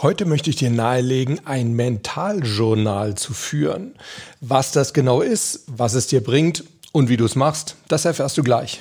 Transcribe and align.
Heute 0.00 0.26
möchte 0.26 0.48
ich 0.48 0.54
dir 0.54 0.70
nahelegen, 0.70 1.44
ein 1.44 1.72
Mentaljournal 1.72 3.16
zu 3.16 3.34
führen. 3.34 3.96
Was 4.40 4.70
das 4.70 4.94
genau 4.94 5.22
ist, 5.22 5.64
was 5.66 5.94
es 5.94 6.06
dir 6.06 6.22
bringt 6.22 6.62
und 6.92 7.08
wie 7.08 7.16
du 7.16 7.24
es 7.24 7.34
machst, 7.34 7.74
das 7.88 8.04
erfährst 8.04 8.38
du 8.38 8.44
gleich. 8.44 8.80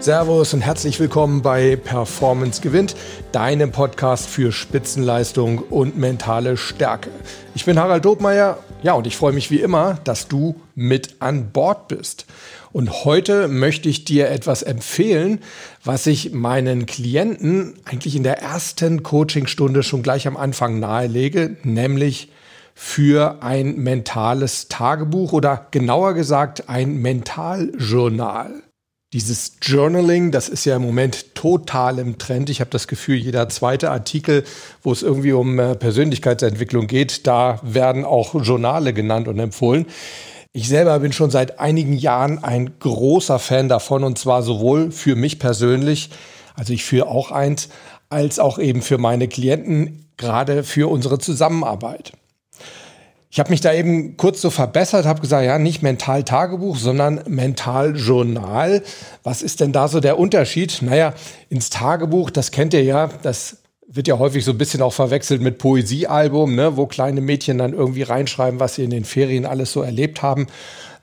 Servus 0.00 0.54
und 0.54 0.60
herzlich 0.60 1.00
willkommen 1.00 1.42
bei 1.42 1.74
Performance 1.74 2.62
gewinnt, 2.62 2.94
deinem 3.32 3.72
Podcast 3.72 4.28
für 4.28 4.52
Spitzenleistung 4.52 5.58
und 5.58 5.98
mentale 5.98 6.56
Stärke. 6.56 7.10
Ich 7.56 7.64
bin 7.64 7.80
Harald 7.80 8.04
Dobmeier, 8.04 8.58
ja, 8.84 8.92
und 8.92 9.08
ich 9.08 9.16
freue 9.16 9.32
mich 9.32 9.50
wie 9.50 9.60
immer, 9.60 9.98
dass 10.04 10.28
du 10.28 10.54
mit 10.76 11.16
an 11.18 11.50
Bord 11.50 11.88
bist. 11.88 12.26
Und 12.70 13.04
heute 13.04 13.48
möchte 13.48 13.88
ich 13.88 14.04
dir 14.04 14.30
etwas 14.30 14.62
empfehlen, 14.62 15.40
was 15.82 16.06
ich 16.06 16.32
meinen 16.32 16.86
Klienten 16.86 17.74
eigentlich 17.84 18.14
in 18.14 18.22
der 18.22 18.40
ersten 18.40 19.02
Coachingstunde 19.02 19.82
schon 19.82 20.04
gleich 20.04 20.28
am 20.28 20.36
Anfang 20.36 20.78
nahelege, 20.78 21.56
nämlich 21.64 22.30
für 22.72 23.42
ein 23.42 23.74
mentales 23.78 24.68
Tagebuch 24.68 25.32
oder 25.32 25.66
genauer 25.72 26.14
gesagt 26.14 26.68
ein 26.68 26.98
Mentaljournal. 26.98 28.62
Dieses 29.14 29.56
Journaling, 29.62 30.32
das 30.32 30.50
ist 30.50 30.66
ja 30.66 30.76
im 30.76 30.82
Moment 30.82 31.34
total 31.34 31.98
im 31.98 32.18
Trend. 32.18 32.50
Ich 32.50 32.60
habe 32.60 32.68
das 32.68 32.88
Gefühl, 32.88 33.16
jeder 33.16 33.48
zweite 33.48 33.90
Artikel, 33.90 34.44
wo 34.82 34.92
es 34.92 35.02
irgendwie 35.02 35.32
um 35.32 35.58
äh, 35.58 35.74
Persönlichkeitsentwicklung 35.76 36.86
geht, 36.86 37.26
da 37.26 37.58
werden 37.62 38.04
auch 38.04 38.34
Journale 38.34 38.92
genannt 38.92 39.26
und 39.26 39.38
empfohlen. 39.38 39.86
Ich 40.52 40.68
selber 40.68 40.98
bin 40.98 41.14
schon 41.14 41.30
seit 41.30 41.58
einigen 41.58 41.94
Jahren 41.94 42.44
ein 42.44 42.78
großer 42.80 43.38
Fan 43.38 43.70
davon 43.70 44.04
und 44.04 44.18
zwar 44.18 44.42
sowohl 44.42 44.90
für 44.90 45.16
mich 45.16 45.38
persönlich, 45.38 46.10
also 46.54 46.74
ich 46.74 46.84
führe 46.84 47.06
auch 47.06 47.30
eins, 47.30 47.70
als 48.10 48.38
auch 48.38 48.58
eben 48.58 48.82
für 48.82 48.98
meine 48.98 49.26
Klienten, 49.26 50.10
gerade 50.18 50.64
für 50.64 50.90
unsere 50.90 51.18
Zusammenarbeit. 51.18 52.12
Ich 53.30 53.38
habe 53.38 53.50
mich 53.50 53.60
da 53.60 53.74
eben 53.74 54.16
kurz 54.16 54.40
so 54.40 54.48
verbessert, 54.48 55.04
habe 55.04 55.20
gesagt, 55.20 55.44
ja, 55.44 55.58
nicht 55.58 55.82
mental 55.82 56.24
Tagebuch, 56.24 56.76
sondern 56.78 57.20
mental 57.26 57.94
Journal. 57.94 58.82
Was 59.22 59.42
ist 59.42 59.60
denn 59.60 59.72
da 59.72 59.88
so 59.88 60.00
der 60.00 60.18
Unterschied? 60.18 60.80
Naja, 60.80 61.12
ins 61.50 61.68
Tagebuch, 61.68 62.30
das 62.30 62.50
kennt 62.50 62.72
ihr 62.72 62.84
ja, 62.84 63.10
das 63.22 63.58
wird 63.86 64.08
ja 64.08 64.18
häufig 64.18 64.44
so 64.44 64.52
ein 64.52 64.58
bisschen 64.58 64.82
auch 64.82 64.92
verwechselt 64.92 65.42
mit 65.42 65.58
Poesiealbum, 65.58 66.54
ne, 66.54 66.76
wo 66.76 66.86
kleine 66.86 67.20
Mädchen 67.20 67.58
dann 67.58 67.72
irgendwie 67.72 68.02
reinschreiben, 68.02 68.60
was 68.60 68.74
sie 68.74 68.84
in 68.84 68.90
den 68.90 69.04
Ferien 69.04 69.46
alles 69.46 69.72
so 69.72 69.82
erlebt 69.82 70.22
haben. 70.22 70.46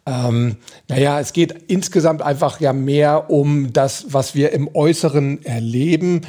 Ähm, 0.07 0.57
naja, 0.87 1.19
es 1.19 1.33
geht 1.33 1.51
insgesamt 1.67 2.21
einfach 2.21 2.59
ja 2.59 2.73
mehr 2.73 3.29
um 3.31 3.73
das, 3.73 4.07
was 4.09 4.35
wir 4.35 4.51
im 4.51 4.69
Äußeren 4.73 5.43
erleben. 5.43 6.21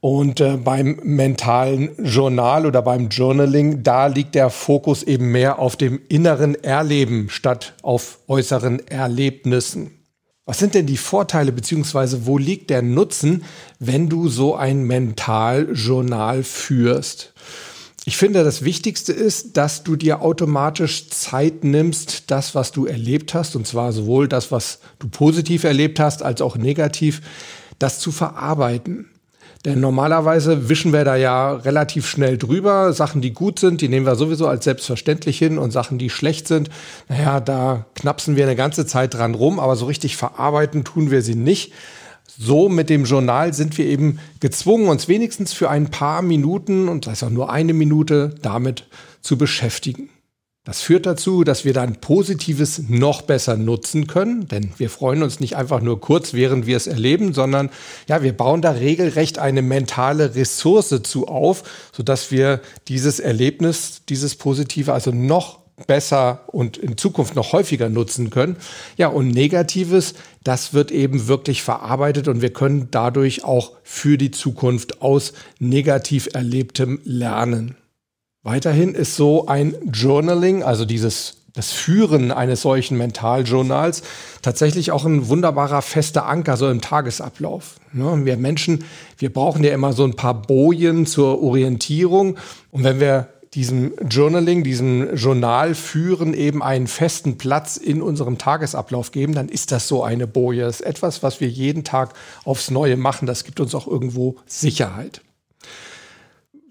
Und 0.00 0.40
äh, 0.40 0.56
beim 0.56 1.00
mentalen 1.02 1.90
Journal 2.04 2.66
oder 2.66 2.82
beim 2.82 3.08
Journaling, 3.08 3.82
da 3.82 4.06
liegt 4.06 4.36
der 4.36 4.48
Fokus 4.48 5.02
eben 5.02 5.32
mehr 5.32 5.58
auf 5.58 5.74
dem 5.76 6.00
inneren 6.08 6.54
Erleben 6.62 7.28
statt 7.30 7.74
auf 7.82 8.20
äußeren 8.28 8.86
Erlebnissen. 8.86 9.90
Was 10.46 10.58
sind 10.58 10.74
denn 10.74 10.86
die 10.86 10.96
Vorteile 10.96 11.52
beziehungsweise 11.52 12.26
wo 12.26 12.38
liegt 12.38 12.70
der 12.70 12.80
Nutzen, 12.80 13.44
wenn 13.80 14.08
du 14.08 14.28
so 14.28 14.54
ein 14.54 14.84
Mentaljournal 14.84 16.42
führst? 16.42 17.34
Ich 18.04 18.16
finde, 18.16 18.42
das 18.44 18.64
Wichtigste 18.64 19.12
ist, 19.12 19.58
dass 19.58 19.82
du 19.82 19.96
dir 19.96 20.22
automatisch 20.22 21.10
Zeit 21.10 21.64
nimmst, 21.64 22.30
das, 22.30 22.54
was 22.54 22.72
du 22.72 22.86
erlebt 22.86 23.34
hast, 23.34 23.56
und 23.56 23.66
zwar 23.66 23.92
sowohl 23.92 24.28
das, 24.28 24.50
was 24.50 24.78
du 24.98 25.08
positiv 25.08 25.64
erlebt 25.64 26.00
hast, 26.00 26.22
als 26.22 26.40
auch 26.40 26.56
negativ, 26.56 27.20
das 27.78 27.98
zu 27.98 28.10
verarbeiten. 28.10 29.10
Denn 29.64 29.80
normalerweise 29.80 30.68
wischen 30.68 30.92
wir 30.92 31.04
da 31.04 31.16
ja 31.16 31.52
relativ 31.52 32.06
schnell 32.06 32.38
drüber. 32.38 32.92
Sachen, 32.92 33.20
die 33.20 33.32
gut 33.32 33.58
sind, 33.58 33.80
die 33.80 33.88
nehmen 33.88 34.06
wir 34.06 34.14
sowieso 34.14 34.46
als 34.46 34.64
selbstverständlich 34.64 35.36
hin. 35.38 35.58
Und 35.58 35.72
Sachen, 35.72 35.98
die 35.98 36.10
schlecht 36.10 36.46
sind, 36.46 36.70
naja, 37.08 37.40
da 37.40 37.86
knapsen 37.94 38.36
wir 38.36 38.44
eine 38.44 38.56
ganze 38.56 38.86
Zeit 38.86 39.14
dran 39.14 39.34
rum. 39.34 39.58
Aber 39.58 39.74
so 39.74 39.86
richtig 39.86 40.16
verarbeiten 40.16 40.84
tun 40.84 41.10
wir 41.10 41.22
sie 41.22 41.34
nicht. 41.34 41.72
So 42.38 42.68
mit 42.68 42.88
dem 42.88 43.04
Journal 43.04 43.52
sind 43.52 43.78
wir 43.78 43.86
eben 43.86 44.20
gezwungen, 44.38 44.88
uns 44.88 45.08
wenigstens 45.08 45.52
für 45.52 45.70
ein 45.70 45.90
paar 45.90 46.22
Minuten, 46.22 46.88
und 46.88 47.06
das 47.06 47.14
ist 47.14 47.22
auch 47.24 47.30
nur 47.30 47.50
eine 47.50 47.72
Minute, 47.72 48.36
damit 48.42 48.86
zu 49.22 49.36
beschäftigen. 49.36 50.08
Das 50.68 50.82
führt 50.82 51.06
dazu, 51.06 51.44
dass 51.44 51.64
wir 51.64 51.72
dann 51.72 51.96
Positives 51.96 52.90
noch 52.90 53.22
besser 53.22 53.56
nutzen 53.56 54.06
können, 54.06 54.48
denn 54.48 54.68
wir 54.76 54.90
freuen 54.90 55.22
uns 55.22 55.40
nicht 55.40 55.56
einfach 55.56 55.80
nur 55.80 55.98
kurz, 55.98 56.34
während 56.34 56.66
wir 56.66 56.76
es 56.76 56.86
erleben, 56.86 57.32
sondern 57.32 57.70
ja, 58.06 58.22
wir 58.22 58.36
bauen 58.36 58.60
da 58.60 58.72
regelrecht 58.72 59.38
eine 59.38 59.62
mentale 59.62 60.34
Ressource 60.34 60.94
zu 61.04 61.26
auf, 61.26 61.62
sodass 61.90 62.30
wir 62.30 62.60
dieses 62.86 63.18
Erlebnis, 63.18 64.02
dieses 64.10 64.36
Positive 64.36 64.92
also 64.92 65.10
noch 65.10 65.60
besser 65.86 66.42
und 66.48 66.76
in 66.76 66.98
Zukunft 66.98 67.34
noch 67.34 67.54
häufiger 67.54 67.88
nutzen 67.88 68.28
können. 68.28 68.58
Ja, 68.98 69.08
und 69.08 69.28
Negatives, 69.28 70.12
das 70.44 70.74
wird 70.74 70.90
eben 70.90 71.28
wirklich 71.28 71.62
verarbeitet 71.62 72.28
und 72.28 72.42
wir 72.42 72.52
können 72.52 72.88
dadurch 72.90 73.42
auch 73.42 73.72
für 73.84 74.18
die 74.18 74.32
Zukunft 74.32 75.00
aus 75.00 75.32
negativ 75.60 76.28
Erlebtem 76.34 77.00
lernen. 77.04 77.74
Weiterhin 78.42 78.94
ist 78.94 79.16
so 79.16 79.46
ein 79.46 79.74
Journaling, 79.92 80.62
also 80.62 80.84
dieses 80.84 81.38
das 81.54 81.72
Führen 81.72 82.30
eines 82.30 82.62
solchen 82.62 82.96
Mentaljournals 82.96 84.02
tatsächlich 84.42 84.92
auch 84.92 85.04
ein 85.04 85.28
wunderbarer 85.28 85.82
fester 85.82 86.26
Anker 86.26 86.56
so 86.56 86.70
im 86.70 86.80
Tagesablauf. 86.80 87.80
Ja, 87.92 88.24
wir 88.24 88.36
Menschen, 88.36 88.84
wir 89.16 89.32
brauchen 89.32 89.64
ja 89.64 89.72
immer 89.72 89.92
so 89.92 90.04
ein 90.04 90.14
paar 90.14 90.34
Bojen 90.40 91.04
zur 91.04 91.42
Orientierung. 91.42 92.36
Und 92.70 92.84
wenn 92.84 93.00
wir 93.00 93.28
diesem 93.54 93.92
Journaling, 94.08 94.62
diesem 94.62 95.16
Journal 95.16 95.74
führen 95.74 96.32
eben 96.32 96.62
einen 96.62 96.86
festen 96.86 97.38
Platz 97.38 97.76
in 97.76 98.02
unserem 98.02 98.38
Tagesablauf 98.38 99.10
geben, 99.10 99.34
dann 99.34 99.48
ist 99.48 99.72
das 99.72 99.88
so 99.88 100.04
eine 100.04 100.28
Boje. 100.28 100.62
Das 100.62 100.80
ist 100.80 100.86
etwas, 100.86 101.24
was 101.24 101.40
wir 101.40 101.48
jeden 101.48 101.82
Tag 101.82 102.14
aufs 102.44 102.70
Neue 102.70 102.96
machen. 102.96 103.26
Das 103.26 103.42
gibt 103.42 103.58
uns 103.58 103.74
auch 103.74 103.88
irgendwo 103.88 104.36
Sicherheit. 104.46 105.22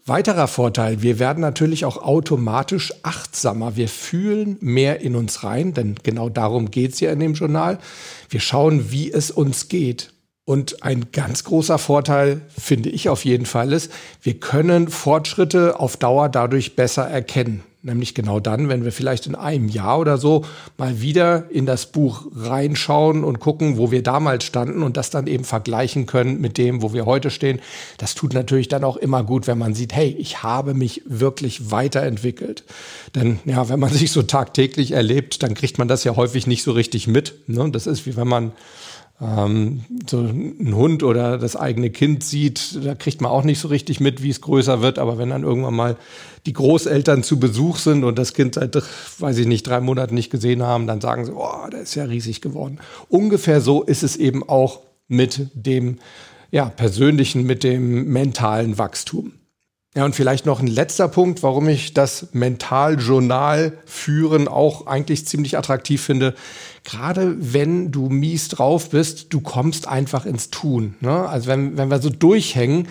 Weiterer 0.07 0.47
Vorteil, 0.47 1.01
wir 1.01 1.19
werden 1.19 1.41
natürlich 1.41 1.83
auch 1.83 1.97
automatisch 1.97 2.93
achtsamer. 3.03 3.75
Wir 3.75 3.89
fühlen 3.89 4.55
mehr 4.61 5.01
in 5.01 5.17
uns 5.17 5.43
rein, 5.43 5.73
denn 5.73 5.95
genau 6.01 6.29
darum 6.29 6.71
geht 6.71 6.93
es 6.93 7.01
ja 7.01 7.11
in 7.11 7.19
dem 7.19 7.33
Journal. 7.33 7.77
Wir 8.29 8.39
schauen, 8.39 8.89
wie 8.89 9.11
es 9.11 9.31
uns 9.31 9.67
geht. 9.67 10.13
Und 10.45 10.81
ein 10.81 11.11
ganz 11.11 11.43
großer 11.43 11.77
Vorteil, 11.77 12.39
finde 12.57 12.87
ich 12.87 13.09
auf 13.09 13.25
jeden 13.25 13.45
Fall, 13.45 13.73
ist, 13.73 13.91
wir 14.21 14.39
können 14.39 14.87
Fortschritte 14.87 15.77
auf 15.77 15.97
Dauer 15.97 16.29
dadurch 16.29 16.77
besser 16.77 17.03
erkennen. 17.03 17.63
Nämlich 17.83 18.15
genau 18.15 18.39
dann, 18.39 18.69
wenn 18.69 18.83
wir 18.83 18.91
vielleicht 18.91 19.27
in 19.27 19.35
einem 19.35 19.69
Jahr 19.69 19.99
oder 19.99 20.17
so 20.17 20.43
mal 20.77 20.99
wieder 20.99 21.49
in 21.51 21.67
das 21.67 21.85
Buch 21.85 22.25
reinschauen 22.35 23.23
und 23.23 23.39
gucken, 23.39 23.77
wo 23.77 23.91
wir 23.91 24.01
damals 24.01 24.45
standen 24.45 24.81
und 24.81 24.97
das 24.97 25.11
dann 25.11 25.27
eben 25.27 25.43
vergleichen 25.43 26.07
können 26.07 26.41
mit 26.41 26.57
dem, 26.57 26.81
wo 26.81 26.91
wir 26.93 27.05
heute 27.05 27.29
stehen. 27.29 27.59
Das 27.99 28.15
tut 28.15 28.33
natürlich 28.33 28.67
dann 28.67 28.83
auch 28.83 28.97
immer 28.97 29.23
gut, 29.23 29.45
wenn 29.45 29.59
man 29.59 29.75
sieht, 29.75 29.93
hey, 29.93 30.09
ich 30.17 30.41
habe 30.41 30.73
mich 30.73 31.03
wirklich 31.05 31.69
weiterentwickelt. 31.69 32.63
Denn 33.13 33.39
ja, 33.45 33.69
wenn 33.69 33.79
man 33.79 33.89
sich 33.93 34.11
so 34.11 34.23
tagtäglich 34.23 34.91
erlebt, 34.91 35.43
dann 35.43 35.53
kriegt 35.53 35.77
man 35.77 35.87
das 35.87 36.03
ja 36.03 36.15
häufig 36.15 36.47
nicht 36.47 36.63
so 36.63 36.71
richtig 36.71 37.07
mit. 37.07 37.35
Ne? 37.47 37.69
Das 37.71 37.85
ist 37.85 38.05
wie 38.07 38.17
wenn 38.17 38.27
man 38.27 38.51
ähm, 39.19 39.83
so 40.07 40.19
ein 40.19 40.75
Hund 40.75 41.01
oder 41.01 41.37
das 41.37 41.55
eigene 41.55 41.89
Kind 41.89 42.23
sieht, 42.23 42.85
da 42.85 42.93
kriegt 42.93 43.19
man 43.21 43.31
auch 43.31 43.43
nicht 43.43 43.59
so 43.59 43.67
richtig 43.67 43.99
mit, 43.99 44.21
wie 44.21 44.29
es 44.29 44.41
größer 44.41 44.81
wird. 44.81 44.99
Aber 44.99 45.17
wenn 45.17 45.29
dann 45.29 45.43
irgendwann 45.43 45.75
mal 45.75 45.97
die 46.45 46.53
Großeltern 46.53 47.23
zu 47.23 47.39
Besuch 47.39 47.77
sind 47.77 48.03
und 48.03 48.17
das 48.17 48.33
Kind 48.33 48.55
seit, 48.55 48.75
weiß 49.19 49.37
ich 49.39 49.47
nicht, 49.47 49.65
drei 49.65 49.79
Monaten 49.79 50.15
nicht 50.15 50.29
gesehen 50.29 50.63
haben, 50.63 50.87
dann 50.87 51.01
sagen 51.01 51.25
sie, 51.25 51.33
oh, 51.33 51.67
der 51.71 51.81
ist 51.81 51.95
ja 51.95 52.05
riesig 52.05 52.41
geworden. 52.41 52.79
Ungefähr 53.09 53.59
so 53.59 53.83
ist 53.83 54.03
es 54.03 54.15
eben 54.15 54.47
auch 54.47 54.81
mit 55.07 55.49
dem 55.53 55.97
ja, 56.51 56.65
persönlichen, 56.65 57.43
mit 57.43 57.63
dem 57.63 58.09
mentalen 58.09 58.77
Wachstum. 58.77 59.33
Ja, 59.97 60.05
und 60.05 60.13
vielleicht 60.13 60.45
noch 60.45 60.59
ein 60.59 60.67
letzter 60.67 61.07
Punkt, 61.07 61.41
warum 61.41 61.67
ich 61.67 61.91
das 61.91 62.27
Mentaljournal 62.31 63.79
führen 63.87 64.47
auch 64.47 64.85
eigentlich 64.85 65.25
ziemlich 65.25 65.57
attraktiv 65.57 66.03
finde. 66.03 66.35
Gerade 66.83 67.35
wenn 67.39 67.91
du 67.91 68.07
mies 68.07 68.47
drauf 68.47 68.91
bist, 68.91 69.33
du 69.33 69.41
kommst 69.41 69.87
einfach 69.87 70.27
ins 70.27 70.51
Tun. 70.51 70.93
Ne? 70.99 71.27
Also 71.27 71.47
wenn, 71.47 71.77
wenn 71.77 71.89
wir 71.89 71.99
so 71.99 72.11
durchhängen, 72.11 72.89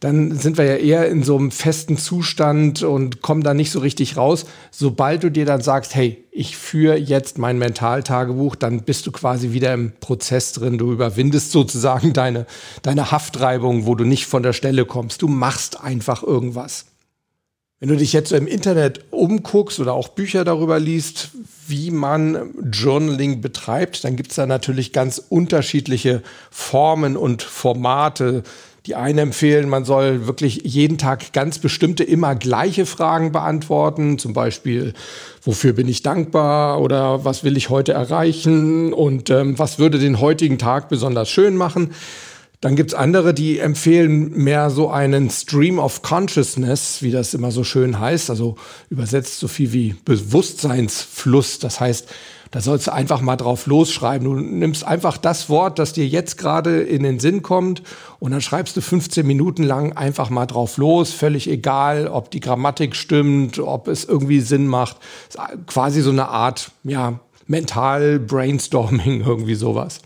dann 0.00 0.34
sind 0.34 0.56
wir 0.56 0.64
ja 0.64 0.76
eher 0.76 1.08
in 1.08 1.22
so 1.22 1.36
einem 1.36 1.50
festen 1.50 1.98
Zustand 1.98 2.82
und 2.82 3.20
kommen 3.20 3.42
da 3.42 3.52
nicht 3.52 3.70
so 3.70 3.80
richtig 3.80 4.16
raus. 4.16 4.46
Sobald 4.70 5.22
du 5.22 5.30
dir 5.30 5.44
dann 5.44 5.60
sagst, 5.60 5.94
hey, 5.94 6.24
ich 6.30 6.56
führe 6.56 6.96
jetzt 6.96 7.36
mein 7.36 7.58
Mentaltagebuch, 7.58 8.56
dann 8.56 8.82
bist 8.82 9.06
du 9.06 9.12
quasi 9.12 9.52
wieder 9.52 9.74
im 9.74 9.92
Prozess 10.00 10.52
drin. 10.52 10.78
Du 10.78 10.90
überwindest 10.90 11.52
sozusagen 11.52 12.14
deine, 12.14 12.46
deine 12.80 13.10
Haftreibung, 13.10 13.84
wo 13.84 13.94
du 13.94 14.04
nicht 14.04 14.26
von 14.26 14.42
der 14.42 14.54
Stelle 14.54 14.86
kommst. 14.86 15.20
Du 15.20 15.28
machst 15.28 15.82
einfach 15.82 16.22
irgendwas. 16.22 16.86
Wenn 17.78 17.88
du 17.88 17.96
dich 17.96 18.12
jetzt 18.12 18.32
im 18.32 18.46
Internet 18.46 19.04
umguckst 19.10 19.80
oder 19.80 19.94
auch 19.94 20.08
Bücher 20.08 20.44
darüber 20.44 20.78
liest, 20.78 21.30
wie 21.66 21.90
man 21.90 22.50
Journaling 22.70 23.40
betreibt, 23.40 24.04
dann 24.04 24.16
gibt 24.16 24.30
es 24.30 24.36
da 24.36 24.44
natürlich 24.44 24.92
ganz 24.92 25.18
unterschiedliche 25.18 26.22
Formen 26.50 27.16
und 27.16 27.42
Formate. 27.42 28.42
Die 28.86 28.94
einen 28.94 29.18
empfehlen, 29.18 29.68
man 29.68 29.84
soll 29.84 30.26
wirklich 30.26 30.62
jeden 30.64 30.96
Tag 30.96 31.34
ganz 31.34 31.58
bestimmte, 31.58 32.02
immer 32.02 32.34
gleiche 32.34 32.86
Fragen 32.86 33.30
beantworten. 33.30 34.18
Zum 34.18 34.32
Beispiel, 34.32 34.94
wofür 35.42 35.74
bin 35.74 35.86
ich 35.86 36.02
dankbar 36.02 36.80
oder 36.80 37.24
was 37.24 37.44
will 37.44 37.58
ich 37.58 37.68
heute 37.68 37.92
erreichen 37.92 38.92
und 38.94 39.28
ähm, 39.28 39.58
was 39.58 39.78
würde 39.78 39.98
den 39.98 40.20
heutigen 40.20 40.56
Tag 40.56 40.88
besonders 40.88 41.28
schön 41.28 41.56
machen. 41.56 41.92
Dann 42.62 42.76
gibt's 42.76 42.92
andere, 42.92 43.32
die 43.32 43.58
empfehlen 43.58 44.32
mehr 44.32 44.68
so 44.68 44.90
einen 44.90 45.30
Stream 45.30 45.78
of 45.78 46.02
Consciousness, 46.02 47.02
wie 47.02 47.10
das 47.10 47.32
immer 47.32 47.52
so 47.52 47.64
schön 47.64 47.98
heißt, 47.98 48.28
also 48.28 48.56
übersetzt 48.90 49.40
so 49.40 49.48
viel 49.48 49.72
wie 49.72 49.94
Bewusstseinsfluss. 50.04 51.58
Das 51.58 51.80
heißt, 51.80 52.08
da 52.50 52.60
sollst 52.60 52.88
du 52.88 52.92
einfach 52.92 53.20
mal 53.20 53.36
drauf 53.36 53.66
losschreiben. 53.66 54.24
Du 54.26 54.34
nimmst 54.34 54.84
einfach 54.84 55.16
das 55.16 55.48
Wort, 55.48 55.78
das 55.78 55.92
dir 55.92 56.06
jetzt 56.06 56.36
gerade 56.36 56.82
in 56.82 57.02
den 57.02 57.20
Sinn 57.20 57.42
kommt 57.42 57.82
und 58.18 58.32
dann 58.32 58.40
schreibst 58.40 58.76
du 58.76 58.80
15 58.80 59.26
Minuten 59.26 59.62
lang 59.62 59.92
einfach 59.92 60.30
mal 60.30 60.46
drauf 60.46 60.76
los, 60.76 61.12
völlig 61.12 61.48
egal, 61.48 62.08
ob 62.08 62.30
die 62.30 62.40
Grammatik 62.40 62.96
stimmt, 62.96 63.58
ob 63.60 63.86
es 63.86 64.04
irgendwie 64.04 64.40
Sinn 64.40 64.66
macht. 64.66 64.96
Quasi 65.66 66.02
so 66.02 66.10
eine 66.10 66.28
Art, 66.28 66.72
ja, 66.82 67.20
mental 67.46 68.18
Brainstorming, 68.18 69.20
irgendwie 69.26 69.54
sowas. 69.54 70.00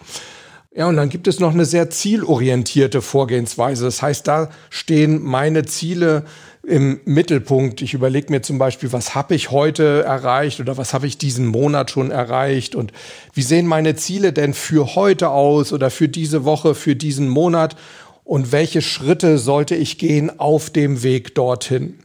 Ja, 0.77 0.89
und 0.89 0.97
dann 0.97 1.09
gibt 1.09 1.29
es 1.29 1.39
noch 1.39 1.53
eine 1.53 1.65
sehr 1.65 1.89
zielorientierte 1.89 3.01
Vorgehensweise. 3.01 3.85
Das 3.85 4.03
heißt, 4.03 4.27
da 4.27 4.51
stehen 4.71 5.23
meine 5.23 5.65
Ziele 5.65 6.25
im 6.67 7.01
Mittelpunkt. 7.05 7.83
Ich 7.83 7.95
überlege 7.95 8.31
mir 8.31 8.43
zum 8.43 8.59
Beispiel, 8.59 8.93
was 8.93 9.15
habe 9.15 9.35
ich 9.35 9.51
heute 9.51 10.03
erreicht 10.03 10.61
oder 10.61 10.77
was 10.77 10.95
habe 10.95 11.07
ich 11.07 11.19
diesen 11.19 11.47
Monat 11.47 11.91
schon 11.91 12.11
erreicht 12.11 12.75
und 12.75 12.93
wie 13.33 13.43
sehen 13.43 13.67
meine 13.67 13.97
Ziele 13.97 14.33
denn 14.33 14.55
für 14.55 14.95
heute 14.95 15.31
aus 15.31 15.73
oder 15.73 15.91
für 15.91 16.09
diese 16.09 16.45
Woche, 16.45 16.75
für 16.75 16.97
diesen 16.97 17.29
Monat 17.29 17.77
und 18.25 18.53
welche 18.53 18.83
Schritte 18.83 19.39
sollte 19.39 19.75
ich 19.75 19.99
gehen 19.99 20.39
auf 20.41 20.71
dem 20.71 21.03
Weg 21.03 21.35
dorthin. 21.35 21.99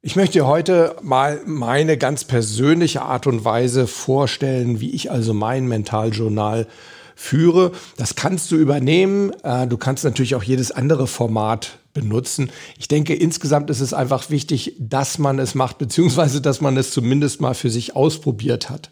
Ich 0.00 0.16
möchte 0.16 0.34
dir 0.34 0.46
heute 0.46 0.96
mal 1.02 1.40
meine 1.46 1.96
ganz 1.96 2.24
persönliche 2.24 3.02
Art 3.02 3.26
und 3.26 3.44
Weise 3.44 3.86
vorstellen, 3.86 4.80
wie 4.80 4.90
ich 4.90 5.10
also 5.10 5.32
mein 5.32 5.66
Mentaljournal 5.66 6.66
führe. 7.14 7.72
Das 7.96 8.14
kannst 8.14 8.50
du 8.50 8.56
übernehmen. 8.56 9.32
Äh, 9.42 9.66
du 9.66 9.78
kannst 9.78 10.04
natürlich 10.04 10.34
auch 10.34 10.42
jedes 10.42 10.72
andere 10.72 11.06
Format 11.06 11.78
benutzen. 11.94 12.50
Ich 12.78 12.88
denke, 12.88 13.14
insgesamt 13.14 13.70
ist 13.70 13.80
es 13.80 13.94
einfach 13.94 14.28
wichtig, 14.28 14.74
dass 14.78 15.18
man 15.18 15.38
es 15.38 15.54
macht, 15.54 15.78
beziehungsweise 15.78 16.42
dass 16.42 16.60
man 16.60 16.76
es 16.76 16.90
zumindest 16.90 17.40
mal 17.40 17.54
für 17.54 17.70
sich 17.70 17.96
ausprobiert 17.96 18.68
hat. 18.68 18.90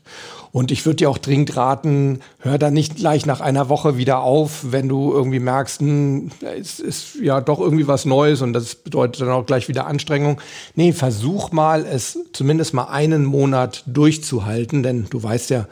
Und 0.52 0.70
ich 0.70 0.84
würde 0.84 0.96
dir 0.96 1.10
auch 1.10 1.18
dringend 1.18 1.56
raten, 1.56 2.20
hör 2.38 2.58
da 2.58 2.70
nicht 2.70 2.96
gleich 2.96 3.24
nach 3.24 3.40
einer 3.40 3.70
Woche 3.70 3.96
wieder 3.96 4.20
auf, 4.20 4.70
wenn 4.70 4.86
du 4.86 5.10
irgendwie 5.10 5.40
merkst, 5.40 5.80
hm, 5.80 6.30
es 6.42 6.78
ist 6.78 7.16
ja 7.22 7.40
doch 7.40 7.58
irgendwie 7.58 7.88
was 7.88 8.04
Neues 8.04 8.42
und 8.42 8.52
das 8.52 8.74
bedeutet 8.74 9.22
dann 9.22 9.30
auch 9.30 9.46
gleich 9.46 9.68
wieder 9.68 9.86
Anstrengung. 9.86 10.40
Nee, 10.74 10.92
versuch 10.92 11.52
mal, 11.52 11.86
es 11.86 12.18
zumindest 12.32 12.74
mal 12.74 12.84
einen 12.84 13.24
Monat 13.24 13.82
durchzuhalten, 13.86 14.82
denn 14.82 15.06
du 15.08 15.22
weißt 15.22 15.50
ja, 15.50 15.66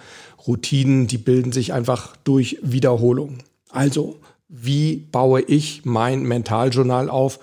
Routinen, 0.46 1.06
die 1.06 1.18
bilden 1.18 1.52
sich 1.52 1.74
einfach 1.74 2.16
durch 2.24 2.58
Wiederholung. 2.62 3.38
Also, 3.68 4.18
wie 4.50 5.06
baue 5.12 5.42
ich 5.42 5.82
mein 5.84 6.24
Mentaljournal 6.24 7.08
auf? 7.08 7.38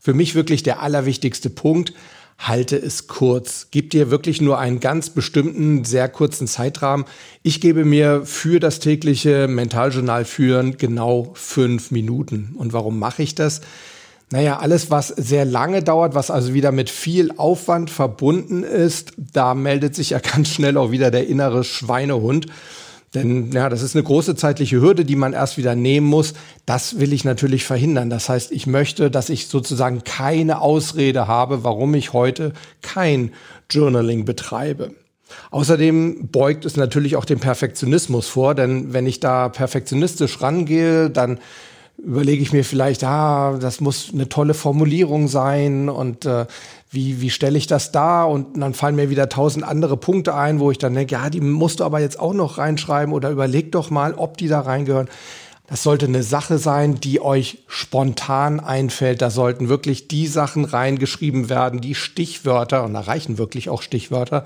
Für 0.00 0.14
mich 0.14 0.34
wirklich 0.34 0.62
der 0.62 0.80
allerwichtigste 0.82 1.50
Punkt, 1.50 1.92
halte 2.38 2.76
es 2.76 3.06
kurz. 3.06 3.68
Gib 3.70 3.90
dir 3.90 4.10
wirklich 4.10 4.40
nur 4.40 4.58
einen 4.58 4.80
ganz 4.80 5.10
bestimmten, 5.10 5.84
sehr 5.84 6.08
kurzen 6.08 6.46
Zeitrahmen. 6.46 7.06
Ich 7.42 7.60
gebe 7.60 7.84
mir 7.84 8.22
für 8.24 8.60
das 8.60 8.78
tägliche 8.78 9.48
Mentaljournal 9.48 10.24
führen 10.24 10.76
genau 10.76 11.30
fünf 11.34 11.90
Minuten. 11.90 12.54
Und 12.56 12.72
warum 12.72 12.98
mache 12.98 13.22
ich 13.22 13.34
das? 13.34 13.60
Naja, 14.30 14.58
alles, 14.58 14.90
was 14.90 15.08
sehr 15.08 15.44
lange 15.44 15.82
dauert, 15.82 16.14
was 16.14 16.32
also 16.32 16.52
wieder 16.52 16.72
mit 16.72 16.90
viel 16.90 17.30
Aufwand 17.36 17.90
verbunden 17.90 18.64
ist, 18.64 19.12
da 19.16 19.54
meldet 19.54 19.94
sich 19.94 20.10
ja 20.10 20.18
ganz 20.34 20.48
schnell 20.48 20.76
auch 20.76 20.90
wieder 20.90 21.10
der 21.10 21.28
innere 21.28 21.64
Schweinehund. 21.64 22.46
Denn 23.16 23.50
ja, 23.50 23.68
das 23.70 23.82
ist 23.82 23.96
eine 23.96 24.04
große 24.04 24.36
zeitliche 24.36 24.80
Hürde, 24.80 25.06
die 25.06 25.16
man 25.16 25.32
erst 25.32 25.56
wieder 25.56 25.74
nehmen 25.74 26.06
muss. 26.06 26.34
Das 26.66 27.00
will 27.00 27.12
ich 27.12 27.24
natürlich 27.24 27.64
verhindern. 27.64 28.10
Das 28.10 28.28
heißt, 28.28 28.52
ich 28.52 28.66
möchte, 28.66 29.10
dass 29.10 29.30
ich 29.30 29.48
sozusagen 29.48 30.04
keine 30.04 30.60
Ausrede 30.60 31.26
habe, 31.26 31.64
warum 31.64 31.94
ich 31.94 32.12
heute 32.12 32.52
kein 32.82 33.32
Journaling 33.70 34.26
betreibe. 34.26 34.92
Außerdem 35.50 36.28
beugt 36.28 36.64
es 36.66 36.76
natürlich 36.76 37.16
auch 37.16 37.24
den 37.24 37.40
Perfektionismus 37.40 38.28
vor, 38.28 38.54
denn 38.54 38.92
wenn 38.92 39.06
ich 39.06 39.18
da 39.18 39.48
perfektionistisch 39.48 40.40
rangehe, 40.40 41.10
dann 41.10 41.40
überlege 41.98 42.42
ich 42.42 42.52
mir 42.52 42.64
vielleicht, 42.64 43.04
ah, 43.04 43.58
das 43.58 43.80
muss 43.80 44.10
eine 44.12 44.28
tolle 44.28 44.54
Formulierung 44.54 45.28
sein 45.28 45.88
und 45.88 46.26
äh, 46.26 46.46
wie, 46.90 47.20
wie 47.20 47.30
stelle 47.30 47.58
ich 47.58 47.66
das 47.66 47.92
da? 47.92 48.24
Und 48.24 48.58
dann 48.58 48.74
fallen 48.74 48.96
mir 48.96 49.10
wieder 49.10 49.28
tausend 49.28 49.64
andere 49.64 49.96
Punkte 49.96 50.34
ein, 50.34 50.60
wo 50.60 50.70
ich 50.70 50.78
dann 50.78 50.94
denke, 50.94 51.14
ja, 51.14 51.30
die 51.30 51.40
musst 51.40 51.80
du 51.80 51.84
aber 51.84 52.00
jetzt 52.00 52.20
auch 52.20 52.32
noch 52.32 52.58
reinschreiben 52.58 53.12
oder 53.12 53.30
überleg 53.30 53.72
doch 53.72 53.90
mal, 53.90 54.14
ob 54.14 54.36
die 54.36 54.48
da 54.48 54.60
reingehören. 54.60 55.08
Das 55.66 55.82
sollte 55.82 56.06
eine 56.06 56.22
Sache 56.22 56.58
sein, 56.58 57.00
die 57.00 57.20
euch 57.20 57.58
spontan 57.66 58.60
einfällt. 58.60 59.20
Da 59.20 59.30
sollten 59.30 59.68
wirklich 59.68 60.06
die 60.06 60.28
Sachen 60.28 60.64
reingeschrieben 60.64 61.48
werden, 61.48 61.80
die 61.80 61.96
Stichwörter, 61.96 62.84
und 62.84 62.94
da 62.94 63.00
reichen 63.00 63.36
wirklich 63.36 63.68
auch 63.68 63.82
Stichwörter, 63.82 64.44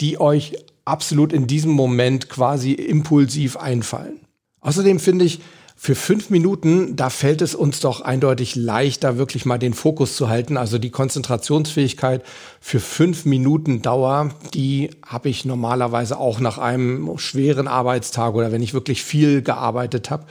die 0.00 0.20
euch 0.20 0.54
absolut 0.84 1.32
in 1.32 1.48
diesem 1.48 1.72
Moment 1.72 2.28
quasi 2.28 2.72
impulsiv 2.72 3.56
einfallen. 3.56 4.20
Außerdem 4.60 5.00
finde 5.00 5.24
ich, 5.24 5.40
für 5.82 5.94
fünf 5.94 6.28
Minuten, 6.28 6.94
da 6.94 7.08
fällt 7.08 7.40
es 7.40 7.54
uns 7.54 7.80
doch 7.80 8.02
eindeutig 8.02 8.54
leichter, 8.54 9.16
wirklich 9.16 9.46
mal 9.46 9.56
den 9.56 9.72
Fokus 9.72 10.14
zu 10.14 10.28
halten. 10.28 10.58
Also 10.58 10.76
die 10.76 10.90
Konzentrationsfähigkeit 10.90 12.22
für 12.60 12.80
fünf 12.80 13.24
Minuten 13.24 13.80
Dauer, 13.80 14.28
die 14.52 14.90
habe 15.06 15.30
ich 15.30 15.46
normalerweise 15.46 16.18
auch 16.18 16.38
nach 16.38 16.58
einem 16.58 17.16
schweren 17.16 17.66
Arbeitstag 17.66 18.34
oder 18.34 18.52
wenn 18.52 18.62
ich 18.62 18.74
wirklich 18.74 19.02
viel 19.02 19.40
gearbeitet 19.40 20.10
habe. 20.10 20.26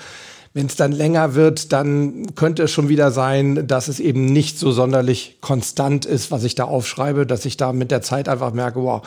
Wenn 0.53 0.67
es 0.67 0.75
dann 0.75 0.91
länger 0.91 1.33
wird, 1.33 1.73
dann 1.73 2.35
könnte 2.35 2.61
es 2.61 2.71
schon 2.71 2.87
wieder 2.87 3.09
sein, 3.09 3.67
dass 3.67 3.87
es 3.87 3.99
eben 3.99 4.25
nicht 4.25 4.59
so 4.59 4.71
sonderlich 4.71 5.37
konstant 5.41 6.05
ist, 6.05 6.29
was 6.29 6.43
ich 6.43 6.53
da 6.53 6.65
aufschreibe, 6.65 7.25
dass 7.25 7.45
ich 7.45 7.57
da 7.57 7.73
mit 7.73 7.89
der 7.89 8.03
Zeit 8.03 8.29
einfach 8.29 8.53
merke, 8.53 8.83
wow, 8.83 9.01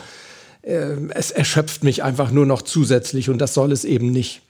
äh, 0.63 0.97
es 1.11 1.31
erschöpft 1.31 1.85
mich 1.85 2.03
einfach 2.03 2.33
nur 2.33 2.47
noch 2.47 2.63
zusätzlich 2.63 3.31
und 3.31 3.39
das 3.39 3.55
soll 3.55 3.71
es 3.71 3.85
eben 3.85 4.11
nicht. 4.11 4.43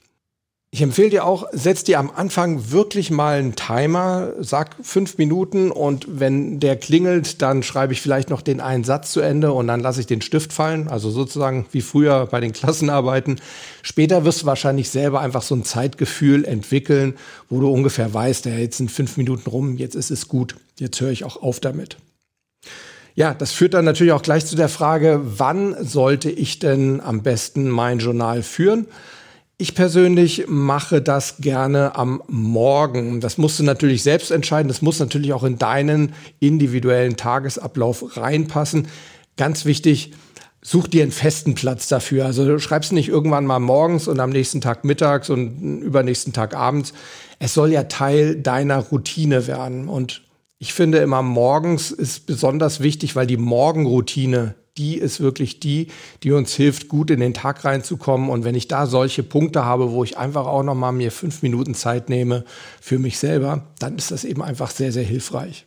Ich 0.73 0.81
empfehle 0.81 1.11
dir 1.11 1.23
auch, 1.23 1.45
setz 1.51 1.83
dir 1.83 1.99
am 1.99 2.09
Anfang 2.09 2.71
wirklich 2.71 3.11
mal 3.11 3.37
einen 3.37 3.55
Timer, 3.55 4.33
sag 4.39 4.75
fünf 4.81 5.19
Minuten 5.19 5.69
und 5.69 6.07
wenn 6.09 6.59
der 6.59 6.77
klingelt, 6.77 7.43
dann 7.43 7.61
schreibe 7.61 7.93
ich 7.93 8.01
vielleicht 8.01 8.31
noch 8.31 8.41
den 8.41 8.59
einen 8.59 8.83
Satz 8.83 9.11
zu 9.11 9.19
Ende 9.21 9.53
und 9.53 9.67
dann 9.67 9.81
lasse 9.81 9.99
ich 9.99 10.07
den 10.07 10.23
Stift 10.23 10.51
fallen. 10.51 10.87
Also 10.87 11.11
sozusagen 11.11 11.67
wie 11.71 11.81
früher 11.81 12.25
bei 12.25 12.39
den 12.39 12.53
Klassenarbeiten. 12.53 13.39
Später 13.83 14.25
wirst 14.25 14.41
du 14.41 14.45
wahrscheinlich 14.47 14.89
selber 14.89 15.21
einfach 15.21 15.43
so 15.43 15.53
ein 15.53 15.63
Zeitgefühl 15.63 16.43
entwickeln, 16.43 17.13
wo 17.51 17.59
du 17.59 17.71
ungefähr 17.71 18.11
weißt, 18.11 18.45
ja, 18.45 18.53
jetzt 18.53 18.77
sind 18.77 18.89
fünf 18.89 19.15
Minuten 19.15 19.47
rum, 19.47 19.77
jetzt 19.77 19.93
ist 19.93 20.09
es 20.09 20.27
gut, 20.27 20.55
jetzt 20.79 20.99
höre 20.99 21.11
ich 21.11 21.23
auch 21.23 21.39
auf 21.39 21.59
damit. 21.59 21.97
Ja, 23.13 23.35
das 23.35 23.51
führt 23.51 23.75
dann 23.75 23.85
natürlich 23.85 24.13
auch 24.13 24.23
gleich 24.23 24.47
zu 24.47 24.55
der 24.55 24.69
Frage, 24.69 25.21
wann 25.23 25.75
sollte 25.85 26.31
ich 26.31 26.57
denn 26.57 26.99
am 26.99 27.21
besten 27.21 27.69
mein 27.69 27.99
Journal 27.99 28.41
führen? 28.41 28.87
Ich 29.57 29.75
persönlich 29.75 30.45
mache 30.47 31.01
das 31.01 31.37
gerne 31.37 31.95
am 31.95 32.23
Morgen. 32.27 33.21
Das 33.21 33.37
musst 33.37 33.59
du 33.59 33.63
natürlich 33.63 34.01
selbst 34.01 34.31
entscheiden. 34.31 34.67
Das 34.67 34.81
muss 34.81 34.99
natürlich 34.99 35.31
auch 35.31 35.43
in 35.43 35.59
deinen 35.59 36.13
individuellen 36.39 37.17
Tagesablauf 37.17 38.17
reinpassen. 38.17 38.87
Ganz 39.37 39.65
wichtig, 39.65 40.13
such 40.63 40.87
dir 40.87 41.03
einen 41.03 41.11
festen 41.11 41.53
Platz 41.53 41.87
dafür. 41.87 42.25
Also 42.25 42.45
du 42.45 42.59
schreibst 42.59 42.93
nicht 42.93 43.09
irgendwann 43.09 43.45
mal 43.45 43.59
morgens 43.59 44.07
und 44.07 44.19
am 44.19 44.31
nächsten 44.31 44.59
Tag 44.59 44.85
mittags 44.85 45.29
und 45.29 45.81
übernächsten 45.81 46.33
Tag 46.33 46.55
abends. 46.55 46.93
Es 47.37 47.53
soll 47.53 47.71
ja 47.71 47.83
Teil 47.83 48.35
deiner 48.35 48.79
Routine 48.79 49.45
werden. 49.45 49.87
Und 49.87 50.23
ich 50.57 50.73
finde 50.73 50.97
immer 50.99 51.21
morgens 51.21 51.91
ist 51.91 52.25
besonders 52.25 52.79
wichtig, 52.79 53.15
weil 53.15 53.27
die 53.27 53.37
Morgenroutine 53.37 54.55
die 54.77 54.97
ist 54.97 55.19
wirklich 55.19 55.59
die, 55.59 55.87
die 56.23 56.31
uns 56.31 56.53
hilft, 56.53 56.87
gut 56.87 57.11
in 57.11 57.19
den 57.19 57.33
Tag 57.33 57.63
reinzukommen. 57.63 58.29
Und 58.29 58.43
wenn 58.43 58.55
ich 58.55 58.67
da 58.67 58.87
solche 58.87 59.23
Punkte 59.23 59.65
habe, 59.65 59.91
wo 59.91 60.03
ich 60.03 60.17
einfach 60.17 60.45
auch 60.47 60.63
noch 60.63 60.75
mal 60.75 60.91
mir 60.91 61.11
fünf 61.11 61.41
Minuten 61.43 61.75
Zeit 61.75 62.09
nehme 62.09 62.43
für 62.81 62.99
mich 62.99 63.19
selber, 63.19 63.67
dann 63.79 63.97
ist 63.97 64.11
das 64.11 64.23
eben 64.23 64.41
einfach 64.41 64.71
sehr, 64.71 64.91
sehr 64.91 65.03
hilfreich. 65.03 65.65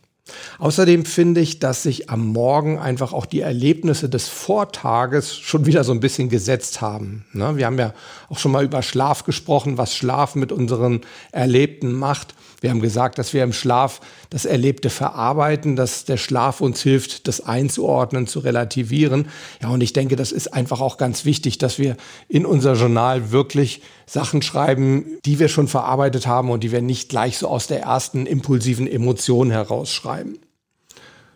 Außerdem 0.59 1.05
finde 1.05 1.41
ich, 1.41 1.59
dass 1.59 1.83
sich 1.83 2.09
am 2.09 2.27
Morgen 2.27 2.79
einfach 2.79 3.13
auch 3.13 3.25
die 3.25 3.41
Erlebnisse 3.41 4.09
des 4.09 4.27
Vortages 4.27 5.37
schon 5.37 5.65
wieder 5.65 5.85
so 5.85 5.93
ein 5.93 6.01
bisschen 6.01 6.27
gesetzt 6.27 6.81
haben. 6.81 7.25
Ne? 7.31 7.55
Wir 7.55 7.65
haben 7.65 7.79
ja 7.79 7.93
auch 8.29 8.37
schon 8.37 8.51
mal 8.51 8.65
über 8.65 8.81
Schlaf 8.81 9.23
gesprochen, 9.23 9.77
was 9.77 9.95
Schlaf 9.95 10.35
mit 10.35 10.51
unseren 10.51 11.01
Erlebten 11.31 11.93
macht. 11.93 12.35
Wir 12.59 12.71
haben 12.71 12.81
gesagt, 12.81 13.19
dass 13.19 13.33
wir 13.33 13.43
im 13.43 13.53
Schlaf 13.53 14.01
das 14.29 14.45
Erlebte 14.45 14.89
verarbeiten, 14.89 15.75
dass 15.75 16.05
der 16.05 16.17
Schlaf 16.17 16.59
uns 16.59 16.81
hilft, 16.81 17.27
das 17.27 17.41
einzuordnen, 17.41 18.25
zu 18.25 18.39
relativieren. 18.39 19.27
Ja, 19.61 19.69
und 19.69 19.81
ich 19.81 19.93
denke, 19.93 20.15
das 20.15 20.31
ist 20.31 20.53
einfach 20.53 20.81
auch 20.81 20.97
ganz 20.97 21.23
wichtig, 21.23 21.59
dass 21.59 21.77
wir 21.77 21.97
in 22.27 22.45
unser 22.45 22.73
Journal 22.73 23.31
wirklich 23.31 23.81
Sachen 24.07 24.41
schreiben, 24.41 25.17
die 25.25 25.37
wir 25.37 25.49
schon 25.49 25.67
verarbeitet 25.67 26.25
haben 26.25 26.49
und 26.49 26.63
die 26.63 26.71
wir 26.71 26.81
nicht 26.81 27.09
gleich 27.09 27.37
so 27.37 27.47
aus 27.47 27.67
der 27.67 27.81
ersten 27.81 28.25
impulsiven 28.25 28.87
Emotion 28.87 29.51
herausschreiben. 29.51 30.39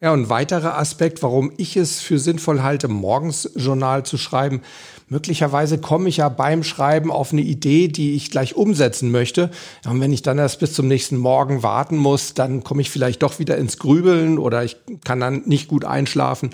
Ja, 0.04 0.14
und 0.14 0.30
weiterer 0.30 0.80
Aspekt, 0.80 1.22
warum 1.22 1.52
ich 1.58 1.78
es 1.78 2.00
für 2.00 2.18
sinnvoll 2.18 2.64
halte, 2.64 2.88
morgens 2.88 3.48
Journal 3.56 4.04
zu 4.04 4.18
schreiben, 4.18 4.62
möglicherweise 5.10 5.78
komme 5.78 6.10
ich 6.10 6.18
ja 6.18 6.30
beim 6.30 6.64
Schreiben 6.64 7.12
auf 7.12 7.32
eine 7.32 7.42
Idee, 7.42 7.88
die 7.88 8.16
ich 8.16 8.32
gleich 8.32 8.56
umsetzen 8.56 9.12
möchte. 9.12 9.52
Und 9.86 10.02
wenn 10.02 10.12
ich 10.12 10.24
dann 10.24 10.40
erst 10.40 10.60
bis 10.60 10.74
zum 10.74 10.88
nächsten 10.88 11.18
Morgen 11.18 11.62
warten 11.62 11.98
muss, 11.98 12.34
dann 12.34 12.64
komme 12.64 12.82
ich 12.82 12.90
vielleicht 12.90 13.22
doch 13.22 13.38
wieder 13.38 13.58
ins 13.58 13.78
Grübeln 13.78 14.40
oder 14.40 14.64
ich 14.64 14.76
kann 15.04 15.20
dann 15.20 15.44
nicht 15.46 15.68
gut 15.68 15.86
einschlafen 15.86 16.50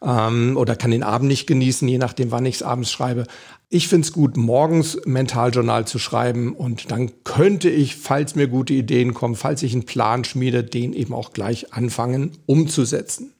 ähm, 0.00 0.56
oder 0.56 0.76
kann 0.76 0.92
den 0.92 1.02
Abend 1.02 1.26
nicht 1.26 1.48
genießen, 1.48 1.88
je 1.88 1.98
nachdem, 1.98 2.30
wann 2.30 2.46
ich 2.46 2.54
es 2.54 2.62
abends 2.62 2.92
schreibe. 2.92 3.24
Ich 3.74 3.88
finde 3.88 4.04
es 4.04 4.12
gut, 4.12 4.36
morgens 4.36 4.98
Mentaljournal 5.06 5.86
zu 5.86 5.98
schreiben 5.98 6.54
und 6.54 6.90
dann 6.90 7.10
könnte 7.24 7.70
ich, 7.70 7.96
falls 7.96 8.34
mir 8.34 8.46
gute 8.46 8.74
Ideen 8.74 9.14
kommen, 9.14 9.34
falls 9.34 9.62
ich 9.62 9.72
einen 9.72 9.86
Plan 9.86 10.24
schmiede, 10.24 10.62
den 10.62 10.92
eben 10.92 11.14
auch 11.14 11.32
gleich 11.32 11.72
anfangen 11.72 12.32
umzusetzen. 12.44 13.32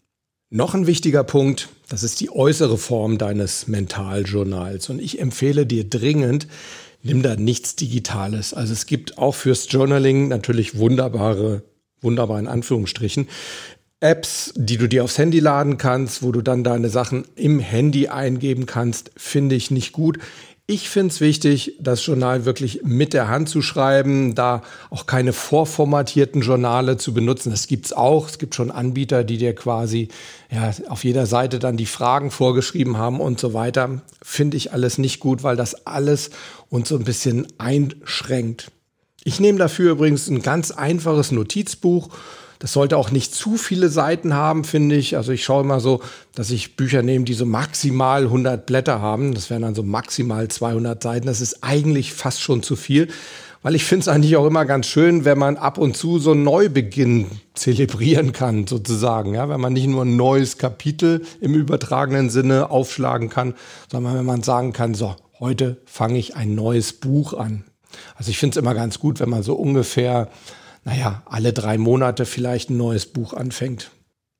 Noch 0.49 0.73
ein 0.73 0.87
wichtiger 0.87 1.23
Punkt, 1.23 1.69
das 1.91 2.03
ist 2.03 2.19
die 2.23 2.31
äußere 2.31 2.79
Form 2.79 3.19
deines 3.19 3.69
Mentaljournals 3.69 4.89
und 4.89 5.03
ich 5.03 5.21
empfehle 5.21 5.67
dir 5.67 5.85
dringend, 5.85 6.47
nimm 7.03 7.21
da 7.23 7.37
nichts 7.37 7.77
Digitales. 7.77 8.55
Also 8.55 8.73
es 8.73 8.87
gibt 8.87 9.19
auch 9.19 9.35
fürs 9.35 9.71
Journaling 9.71 10.29
natürlich 10.29 10.79
wunderbare, 10.79 11.63
wunderbar 12.01 12.39
in 12.41 12.49
Anführungsstrichen, 12.49 13.29
Apps, 14.03 14.53
die 14.57 14.77
du 14.77 14.89
dir 14.89 15.05
aufs 15.05 15.19
Handy 15.19 15.39
laden 15.39 15.79
kannst, 15.79 16.23
wo 16.23 16.33
du 16.33 16.43
dann 16.43 16.65
deine 16.65 16.89
Sachen 16.89 17.25
im 17.37 17.61
Handy 17.61 18.09
eingeben 18.09 18.67
kannst, 18.67 19.13
finde 19.17 19.55
ich 19.55 19.71
nicht 19.71 19.93
gut. 19.93 20.19
Ich 20.67 20.89
finde 20.89 21.13
es 21.13 21.21
wichtig, 21.21 21.77
das 21.81 22.05
Journal 22.07 22.45
wirklich 22.45 22.81
mit 22.85 23.15
der 23.15 23.29
Hand 23.29 23.49
zu 23.49 23.63
schreiben, 23.63 24.35
da 24.35 24.63
auch 24.91 25.07
keine 25.07 25.33
vorformatierten 25.33 26.41
Journale 26.41 26.97
zu 26.97 27.13
benutzen. 27.13 27.51
Das 27.51 27.67
gibt's 27.67 27.93
auch. 27.93 28.29
Es 28.29 28.39
gibt 28.39 28.55
schon 28.55 28.71
Anbieter, 28.71 29.23
die 29.23 29.39
dir 29.39 29.55
quasi 29.55 30.09
ja, 30.51 30.73
auf 30.89 31.05
jeder 31.05 31.27
Seite 31.27 31.59
dann 31.59 31.77
die 31.77 31.87
Fragen 31.87 32.31
vorgeschrieben 32.31 32.97
haben 32.97 33.21
und 33.21 33.39
so 33.39 33.55
weiter. 33.55 34.03
Finde 34.23 34.57
ich 34.57 34.73
alles 34.73 34.99
nicht 34.99 35.21
gut, 35.21 35.43
weil 35.43 35.57
das 35.57 35.87
alles 35.87 36.31
uns 36.71 36.89
so 36.89 36.97
ein 36.97 37.05
bisschen 37.05 37.47
einschränkt. 37.59 38.71
Ich 39.25 39.41
nehme 39.41 39.59
dafür 39.59 39.93
übrigens 39.93 40.29
ein 40.29 40.43
ganz 40.43 40.71
einfaches 40.71 41.33
Notizbuch 41.33 42.09
das 42.63 42.75
sollte 42.75 42.97
auch 42.97 43.11
nicht 43.11 43.35
zu 43.35 43.57
viele 43.57 43.89
Seiten 43.89 44.35
haben, 44.35 44.63
finde 44.63 44.95
ich. 44.95 45.17
Also 45.17 45.33
ich 45.33 45.43
schaue 45.43 45.65
immer 45.65 45.81
so, 45.81 46.01
dass 46.37 46.53
ich 46.53 46.77
Bücher 46.77 47.03
nehme, 47.03 47.25
die 47.25 47.35
so 47.35 47.45
maximal 47.45 48.23
100 48.23 48.67
Blätter 48.67 49.01
haben. 49.01 49.35
Das 49.35 49.51
wären 49.51 49.63
dann 49.63 49.75
so 49.75 49.83
maximal 49.83 50.47
200 50.47 51.03
Seiten. 51.03 51.27
Das 51.27 51.41
ist 51.41 51.65
eigentlich 51.65 52.13
fast 52.13 52.41
schon 52.41 52.63
zu 52.63 52.77
viel. 52.77 53.09
Weil 53.65 53.75
ich 53.75 53.83
finde 53.83 54.03
es 54.03 54.09
eigentlich 54.09 54.37
auch 54.37 54.47
immer 54.47 54.65
ganz 54.65 54.87
schön, 54.87 55.25
wenn 55.25 55.39
man 55.39 55.57
ab 55.57 55.77
und 55.77 55.97
zu 55.97 56.21
so 56.21 56.31
einen 56.31 56.45
Neubeginn 56.45 57.27
zelebrieren 57.55 58.31
kann, 58.31 58.69
sozusagen. 58.69 59.35
Ja, 59.35 59.49
wenn 59.49 59.61
man 59.61 59.73
nicht 59.73 59.89
nur 59.89 60.05
ein 60.05 60.15
neues 60.15 60.57
Kapitel 60.57 61.23
im 61.41 61.55
übertragenen 61.55 62.31
Sinne 62.31 62.71
aufschlagen 62.71 63.29
kann, 63.29 63.55
sondern 63.91 64.15
wenn 64.15 64.25
man 64.25 64.45
sagen 64.45 64.73
kann, 64.73 64.95
so, 64.95 65.17
heute 65.41 65.79
fange 65.85 66.17
ich 66.17 66.37
ein 66.37 66.55
neues 66.55 66.93
Buch 66.93 67.35
an. 67.35 67.65
Also 68.15 68.31
ich 68.31 68.39
finde 68.39 68.57
es 68.57 68.63
immer 68.63 68.75
ganz 68.75 69.01
gut, 69.01 69.19
wenn 69.19 69.31
man 69.31 69.43
so 69.43 69.55
ungefähr 69.55 70.29
naja, 70.85 71.23
alle 71.27 71.53
drei 71.53 71.79
Monate 71.79 72.27
vielleicht 72.27 72.71
ein 72.71 72.77
neues 72.77 73.07
Buch 73.07 73.35
anfängt. 73.35 73.91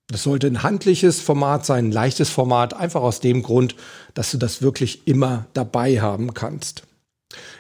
Das 0.09 0.25
sollte 0.25 0.47
ein 0.47 0.63
handliches 0.63 1.21
Format 1.21 1.65
sein, 1.65 1.89
ein 1.89 1.93
leichtes 1.93 2.29
Format, 2.29 2.75
einfach 2.75 3.01
aus 3.01 3.21
dem 3.21 3.43
Grund, 3.43 3.77
dass 4.15 4.31
du 4.31 4.39
das 4.39 4.61
wirklich 4.61 5.07
immer 5.07 5.47
dabei 5.55 6.01
haben 6.01 6.35
kannst. 6.35 6.83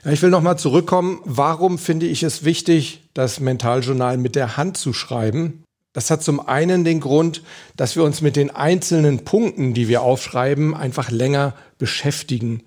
Ja, 0.04 0.10
ich 0.10 0.20
will 0.20 0.30
nochmal 0.30 0.58
zurückkommen. 0.58 1.20
Warum 1.24 1.78
finde 1.78 2.06
ich 2.06 2.22
es 2.22 2.44
wichtig, 2.44 3.08
das 3.14 3.40
Mentaljournal 3.40 4.18
mit 4.18 4.34
der 4.34 4.56
Hand 4.56 4.76
zu 4.76 4.92
schreiben? 4.92 5.62
Das 5.94 6.10
hat 6.10 6.22
zum 6.22 6.40
einen 6.40 6.84
den 6.84 7.00
Grund, 7.00 7.42
dass 7.76 7.96
wir 7.96 8.04
uns 8.04 8.20
mit 8.20 8.36
den 8.36 8.50
einzelnen 8.50 9.24
Punkten, 9.24 9.74
die 9.74 9.88
wir 9.88 10.02
aufschreiben, 10.02 10.74
einfach 10.74 11.10
länger 11.10 11.54
beschäftigen 11.78 12.62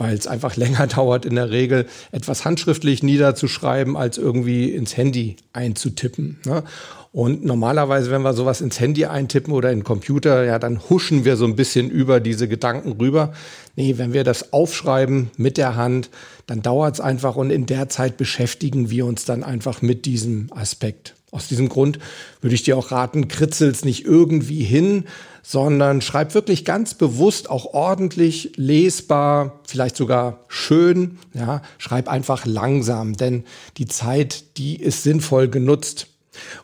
weil 0.00 0.16
es 0.16 0.26
einfach 0.26 0.56
länger 0.56 0.86
dauert, 0.88 1.24
in 1.24 1.36
der 1.36 1.50
Regel 1.50 1.86
etwas 2.10 2.44
handschriftlich 2.44 3.02
niederzuschreiben, 3.02 3.96
als 3.96 4.18
irgendwie 4.18 4.70
ins 4.70 4.96
Handy 4.96 5.36
einzutippen. 5.52 6.40
Ne? 6.44 6.64
Und 7.12 7.44
normalerweise, 7.44 8.10
wenn 8.10 8.22
wir 8.22 8.34
sowas 8.34 8.60
ins 8.60 8.78
Handy 8.78 9.04
eintippen 9.04 9.52
oder 9.52 9.72
in 9.72 9.80
den 9.80 9.84
Computer, 9.84 10.44
ja, 10.44 10.60
dann 10.60 10.80
huschen 10.88 11.24
wir 11.24 11.36
so 11.36 11.44
ein 11.44 11.56
bisschen 11.56 11.90
über 11.90 12.20
diese 12.20 12.46
Gedanken 12.46 12.92
rüber. 12.92 13.32
Nee, 13.74 13.98
wenn 13.98 14.12
wir 14.12 14.22
das 14.22 14.52
aufschreiben 14.52 15.30
mit 15.36 15.56
der 15.56 15.74
Hand, 15.74 16.08
dann 16.46 16.62
dauert 16.62 16.94
es 16.94 17.00
einfach 17.00 17.34
und 17.34 17.50
in 17.50 17.66
der 17.66 17.88
Zeit 17.88 18.16
beschäftigen 18.16 18.90
wir 18.90 19.06
uns 19.06 19.24
dann 19.24 19.42
einfach 19.42 19.82
mit 19.82 20.06
diesem 20.06 20.50
Aspekt. 20.52 21.14
Aus 21.32 21.48
diesem 21.48 21.68
Grund 21.68 21.98
würde 22.40 22.54
ich 22.54 22.62
dir 22.62 22.76
auch 22.76 22.90
raten, 22.90 23.28
kritzel's 23.28 23.84
nicht 23.84 24.04
irgendwie 24.04 24.62
hin, 24.62 25.04
sondern 25.42 26.00
schreib 26.00 26.34
wirklich 26.34 26.64
ganz 26.64 26.94
bewusst 26.94 27.50
auch 27.50 27.72
ordentlich, 27.74 28.52
lesbar, 28.56 29.60
vielleicht 29.66 29.96
sogar 29.96 30.40
schön, 30.48 31.18
ja, 31.34 31.62
schreib 31.78 32.08
einfach 32.08 32.46
langsam, 32.46 33.16
denn 33.16 33.44
die 33.76 33.86
Zeit, 33.86 34.56
die 34.58 34.76
ist 34.76 35.02
sinnvoll 35.02 35.48
genutzt. 35.48 36.06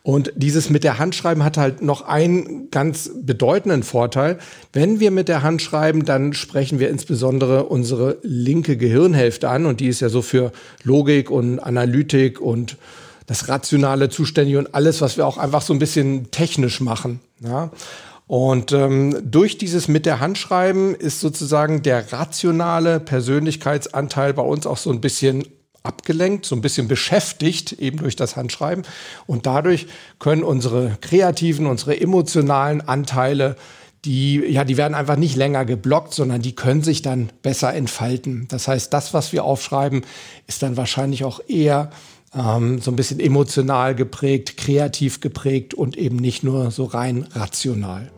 Und 0.02 0.32
dieses 0.36 0.70
mit 0.70 0.84
der 0.84 0.98
Hand 0.98 1.14
schreiben 1.14 1.44
hat 1.44 1.58
halt 1.58 1.82
noch 1.82 2.02
einen 2.02 2.70
ganz 2.70 3.10
bedeutenden 3.20 3.82
Vorteil. 3.82 4.38
Wenn 4.72 5.00
wir 5.00 5.10
mit 5.10 5.28
der 5.28 5.42
Hand 5.42 5.60
schreiben, 5.60 6.04
dann 6.04 6.32
sprechen 6.32 6.78
wir 6.78 6.88
insbesondere 6.88 7.64
unsere 7.64 8.18
linke 8.22 8.76
Gehirnhälfte 8.76 9.48
an 9.48 9.66
und 9.66 9.80
die 9.80 9.88
ist 9.88 10.00
ja 10.00 10.08
so 10.08 10.22
für 10.22 10.52
Logik 10.82 11.30
und 11.30 11.58
Analytik 11.58 12.40
und 12.40 12.76
das 13.26 13.48
rationale 13.48 14.08
Zuständige 14.08 14.58
und 14.58 14.74
alles, 14.74 15.00
was 15.00 15.16
wir 15.16 15.26
auch 15.26 15.36
einfach 15.36 15.62
so 15.62 15.72
ein 15.72 15.80
bisschen 15.80 16.30
technisch 16.30 16.80
machen. 16.80 17.20
Ja. 17.40 17.70
Und 18.26 18.72
ähm, 18.72 19.16
durch 19.24 19.56
dieses 19.56 19.86
mit 19.86 20.04
der 20.04 20.18
Hand 20.18 20.36
schreiben 20.36 20.94
ist 20.96 21.20
sozusagen 21.20 21.82
der 21.82 22.12
rationale 22.12 22.98
Persönlichkeitsanteil 22.98 24.34
bei 24.34 24.42
uns 24.42 24.66
auch 24.66 24.78
so 24.78 24.90
ein 24.90 25.00
bisschen 25.00 25.44
abgelenkt, 25.84 26.44
so 26.44 26.56
ein 26.56 26.60
bisschen 26.60 26.88
beschäftigt, 26.88 27.72
eben 27.72 27.98
durch 27.98 28.16
das 28.16 28.34
Handschreiben. 28.34 28.84
Und 29.26 29.46
dadurch 29.46 29.86
können 30.18 30.42
unsere 30.42 30.98
kreativen, 31.00 31.66
unsere 31.66 32.00
emotionalen 32.00 32.80
Anteile, 32.80 33.54
die, 34.04 34.36
ja, 34.36 34.64
die 34.64 34.76
werden 34.76 34.94
einfach 34.94 35.16
nicht 35.16 35.36
länger 35.36 35.64
geblockt, 35.64 36.12
sondern 36.12 36.42
die 36.42 36.54
können 36.54 36.82
sich 36.82 37.02
dann 37.02 37.30
besser 37.42 37.74
entfalten. 37.74 38.46
Das 38.48 38.66
heißt, 38.68 38.92
das, 38.92 39.14
was 39.14 39.32
wir 39.32 39.44
aufschreiben, 39.44 40.02
ist 40.48 40.62
dann 40.62 40.76
wahrscheinlich 40.76 41.24
auch 41.24 41.40
eher 41.46 41.90
ähm, 42.34 42.80
so 42.80 42.90
ein 42.90 42.96
bisschen 42.96 43.20
emotional 43.20 43.94
geprägt, 43.94 44.56
kreativ 44.56 45.20
geprägt 45.20 45.74
und 45.74 45.96
eben 45.96 46.16
nicht 46.16 46.42
nur 46.42 46.70
so 46.70 46.84
rein 46.84 47.26
rational. 47.32 48.10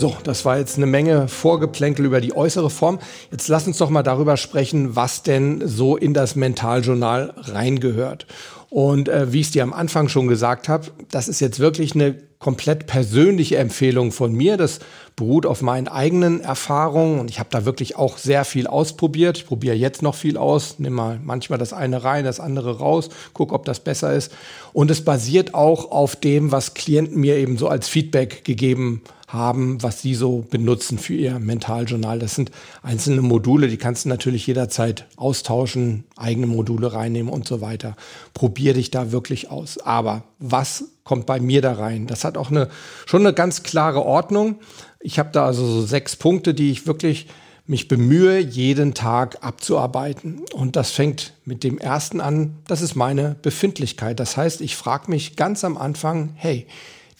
So, 0.00 0.16
das 0.24 0.46
war 0.46 0.56
jetzt 0.56 0.78
eine 0.78 0.86
Menge 0.86 1.28
Vorgeplänkel 1.28 2.06
über 2.06 2.22
die 2.22 2.34
äußere 2.34 2.70
Form. 2.70 3.00
Jetzt 3.30 3.48
lass 3.48 3.66
uns 3.66 3.76
doch 3.76 3.90
mal 3.90 4.02
darüber 4.02 4.38
sprechen, 4.38 4.96
was 4.96 5.22
denn 5.22 5.60
so 5.68 5.94
in 5.94 6.14
das 6.14 6.36
Mentaljournal 6.36 7.34
reingehört. 7.36 8.26
Und 8.70 9.10
äh, 9.10 9.30
wie 9.30 9.40
ich 9.40 9.48
es 9.48 9.52
dir 9.52 9.62
am 9.62 9.74
Anfang 9.74 10.08
schon 10.08 10.26
gesagt 10.26 10.70
habe, 10.70 10.86
das 11.10 11.28
ist 11.28 11.40
jetzt 11.40 11.60
wirklich 11.60 11.94
eine 11.94 12.14
komplett 12.38 12.86
persönliche 12.86 13.58
Empfehlung 13.58 14.10
von 14.10 14.32
mir. 14.32 14.56
Das 14.56 14.78
beruht 15.16 15.44
auf 15.44 15.60
meinen 15.60 15.86
eigenen 15.86 16.40
Erfahrungen 16.40 17.20
und 17.20 17.28
ich 17.28 17.38
habe 17.38 17.50
da 17.50 17.66
wirklich 17.66 17.96
auch 17.96 18.16
sehr 18.16 18.46
viel 18.46 18.66
ausprobiert. 18.66 19.36
Ich 19.36 19.46
probiere 19.46 19.76
jetzt 19.76 20.00
noch 20.00 20.14
viel 20.14 20.38
aus, 20.38 20.78
nehme 20.78 20.96
mal 20.96 21.20
manchmal 21.22 21.58
das 21.58 21.74
eine 21.74 22.04
rein, 22.04 22.24
das 22.24 22.40
andere 22.40 22.78
raus, 22.78 23.10
gucke, 23.34 23.54
ob 23.54 23.66
das 23.66 23.80
besser 23.80 24.14
ist. 24.14 24.32
Und 24.72 24.90
es 24.90 25.04
basiert 25.04 25.52
auch 25.52 25.90
auf 25.90 26.16
dem, 26.16 26.52
was 26.52 26.72
Klienten 26.72 27.20
mir 27.20 27.36
eben 27.36 27.58
so 27.58 27.68
als 27.68 27.86
Feedback 27.86 28.44
gegeben 28.44 29.02
haben 29.04 29.19
haben, 29.32 29.82
was 29.82 30.02
sie 30.02 30.14
so 30.14 30.44
benutzen 30.50 30.98
für 30.98 31.14
ihr 31.14 31.38
Mentaljournal. 31.38 32.18
Das 32.18 32.34
sind 32.34 32.50
einzelne 32.82 33.22
Module, 33.22 33.68
die 33.68 33.76
kannst 33.76 34.04
du 34.04 34.08
natürlich 34.08 34.46
jederzeit 34.46 35.06
austauschen, 35.16 36.04
eigene 36.16 36.46
Module 36.46 36.92
reinnehmen 36.92 37.32
und 37.32 37.46
so 37.46 37.60
weiter. 37.60 37.96
Probier 38.34 38.74
dich 38.74 38.90
da 38.90 39.12
wirklich 39.12 39.50
aus. 39.50 39.78
Aber 39.78 40.24
was 40.38 40.84
kommt 41.04 41.26
bei 41.26 41.40
mir 41.40 41.62
da 41.62 41.72
rein? 41.72 42.06
Das 42.06 42.24
hat 42.24 42.36
auch 42.36 42.50
eine, 42.50 42.68
schon 43.06 43.24
eine 43.24 43.34
ganz 43.34 43.62
klare 43.62 44.04
Ordnung. 44.04 44.56
Ich 45.00 45.18
habe 45.18 45.30
da 45.32 45.46
also 45.46 45.64
so 45.64 45.82
sechs 45.86 46.16
Punkte, 46.16 46.52
die 46.52 46.70
ich 46.70 46.86
wirklich 46.86 47.26
mich 47.66 47.86
bemühe, 47.86 48.40
jeden 48.40 48.94
Tag 48.94 49.38
abzuarbeiten. 49.42 50.42
Und 50.52 50.74
das 50.74 50.90
fängt 50.90 51.34
mit 51.44 51.62
dem 51.62 51.78
ersten 51.78 52.20
an, 52.20 52.56
das 52.66 52.82
ist 52.82 52.96
meine 52.96 53.36
Befindlichkeit. 53.42 54.18
Das 54.18 54.36
heißt, 54.36 54.60
ich 54.60 54.74
frage 54.74 55.08
mich 55.08 55.36
ganz 55.36 55.62
am 55.62 55.76
Anfang, 55.76 56.30
hey, 56.34 56.66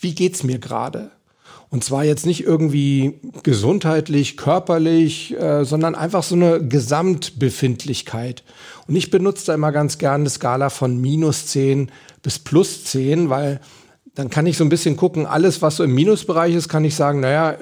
wie 0.00 0.12
geht's 0.12 0.42
mir 0.42 0.58
gerade? 0.58 1.12
Und 1.70 1.84
zwar 1.84 2.04
jetzt 2.04 2.26
nicht 2.26 2.42
irgendwie 2.42 3.20
gesundheitlich, 3.44 4.36
körperlich, 4.36 5.38
äh, 5.38 5.64
sondern 5.64 5.94
einfach 5.94 6.24
so 6.24 6.34
eine 6.34 6.66
Gesamtbefindlichkeit. 6.66 8.42
Und 8.88 8.96
ich 8.96 9.10
benutze 9.10 9.46
da 9.46 9.54
immer 9.54 9.70
ganz 9.70 9.98
gerne 9.98 10.22
eine 10.22 10.30
Skala 10.30 10.68
von 10.68 11.00
minus 11.00 11.46
10 11.46 11.92
bis 12.22 12.40
plus 12.40 12.84
10, 12.84 13.30
weil 13.30 13.60
dann 14.16 14.30
kann 14.30 14.46
ich 14.46 14.56
so 14.56 14.64
ein 14.64 14.68
bisschen 14.68 14.96
gucken, 14.96 15.26
alles, 15.26 15.62
was 15.62 15.76
so 15.76 15.84
im 15.84 15.94
Minusbereich 15.94 16.56
ist, 16.56 16.68
kann 16.68 16.84
ich 16.84 16.96
sagen, 16.96 17.20
naja, 17.20 17.56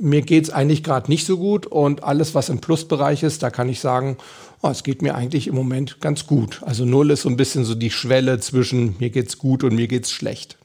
mir 0.00 0.22
geht's 0.22 0.48
eigentlich 0.48 0.82
gerade 0.82 1.10
nicht 1.10 1.26
so 1.26 1.36
gut. 1.36 1.66
Und 1.66 2.04
alles, 2.04 2.34
was 2.34 2.48
im 2.48 2.62
Plusbereich 2.62 3.22
ist, 3.22 3.42
da 3.42 3.50
kann 3.50 3.68
ich 3.68 3.80
sagen, 3.80 4.16
oh, 4.62 4.70
es 4.70 4.82
geht 4.82 5.02
mir 5.02 5.14
eigentlich 5.14 5.46
im 5.46 5.54
Moment 5.54 6.00
ganz 6.00 6.26
gut. 6.26 6.62
Also 6.64 6.86
null 6.86 7.10
ist 7.10 7.22
so 7.22 7.28
ein 7.28 7.36
bisschen 7.36 7.66
so 7.66 7.74
die 7.74 7.90
Schwelle 7.90 8.40
zwischen 8.40 8.96
mir 8.98 9.10
geht's 9.10 9.36
gut 9.36 9.62
und 9.62 9.74
mir 9.74 9.88
geht's 9.88 10.10
schlecht 10.10 10.56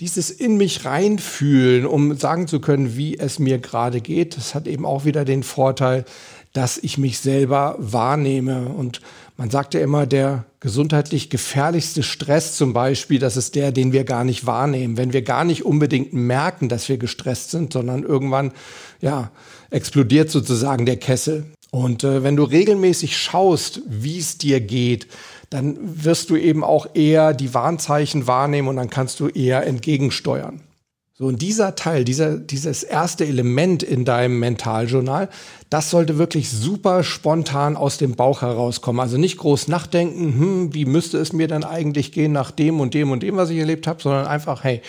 dieses 0.00 0.30
in 0.30 0.56
mich 0.56 0.84
reinfühlen, 0.84 1.84
um 1.84 2.16
sagen 2.16 2.46
zu 2.46 2.60
können, 2.60 2.96
wie 2.96 3.18
es 3.18 3.38
mir 3.38 3.58
gerade 3.58 4.00
geht, 4.00 4.36
das 4.36 4.54
hat 4.54 4.68
eben 4.68 4.86
auch 4.86 5.04
wieder 5.04 5.24
den 5.24 5.42
Vorteil, 5.42 6.04
dass 6.52 6.78
ich 6.78 6.98
mich 6.98 7.18
selber 7.18 7.74
wahrnehme. 7.78 8.68
Und 8.68 9.00
man 9.36 9.50
sagt 9.50 9.74
ja 9.74 9.80
immer, 9.80 10.06
der 10.06 10.44
gesundheitlich 10.60 11.30
gefährlichste 11.30 12.02
Stress 12.02 12.56
zum 12.56 12.72
Beispiel, 12.72 13.18
das 13.18 13.36
ist 13.36 13.54
der, 13.54 13.72
den 13.72 13.92
wir 13.92 14.04
gar 14.04 14.24
nicht 14.24 14.46
wahrnehmen. 14.46 14.96
Wenn 14.96 15.12
wir 15.12 15.22
gar 15.22 15.44
nicht 15.44 15.64
unbedingt 15.64 16.12
merken, 16.12 16.68
dass 16.68 16.88
wir 16.88 16.98
gestresst 16.98 17.50
sind, 17.50 17.72
sondern 17.72 18.04
irgendwann, 18.04 18.52
ja, 19.00 19.30
explodiert 19.70 20.30
sozusagen 20.30 20.86
der 20.86 20.96
Kessel. 20.96 21.44
Und 21.70 22.02
äh, 22.02 22.22
wenn 22.22 22.36
du 22.36 22.44
regelmäßig 22.44 23.16
schaust, 23.16 23.82
wie 23.86 24.18
es 24.18 24.38
dir 24.38 24.60
geht, 24.60 25.06
dann 25.50 25.78
wirst 25.80 26.30
du 26.30 26.36
eben 26.36 26.62
auch 26.62 26.86
eher 26.94 27.32
die 27.34 27.54
Warnzeichen 27.54 28.26
wahrnehmen 28.26 28.68
und 28.68 28.76
dann 28.76 28.90
kannst 28.90 29.20
du 29.20 29.28
eher 29.28 29.66
entgegensteuern. 29.66 30.60
So, 31.18 31.26
und 31.26 31.42
dieser 31.42 31.74
Teil, 31.74 32.04
dieser, 32.04 32.38
dieses 32.38 32.84
erste 32.84 33.26
Element 33.26 33.82
in 33.82 34.04
deinem 34.04 34.38
Mentaljournal, 34.38 35.28
das 35.68 35.90
sollte 35.90 36.16
wirklich 36.16 36.48
super 36.48 37.02
spontan 37.02 37.76
aus 37.76 37.98
dem 37.98 38.14
Bauch 38.14 38.42
herauskommen. 38.42 39.00
Also 39.00 39.18
nicht 39.18 39.38
groß 39.38 39.66
nachdenken, 39.66 40.38
hm, 40.38 40.74
wie 40.74 40.84
müsste 40.84 41.18
es 41.18 41.32
mir 41.32 41.48
denn 41.48 41.64
eigentlich 41.64 42.12
gehen 42.12 42.30
nach 42.30 42.52
dem 42.52 42.78
und 42.78 42.94
dem 42.94 43.10
und 43.10 43.24
dem, 43.24 43.36
was 43.36 43.50
ich 43.50 43.58
erlebt 43.58 43.88
habe, 43.88 44.00
sondern 44.00 44.28
einfach, 44.28 44.62
hey, 44.62 44.80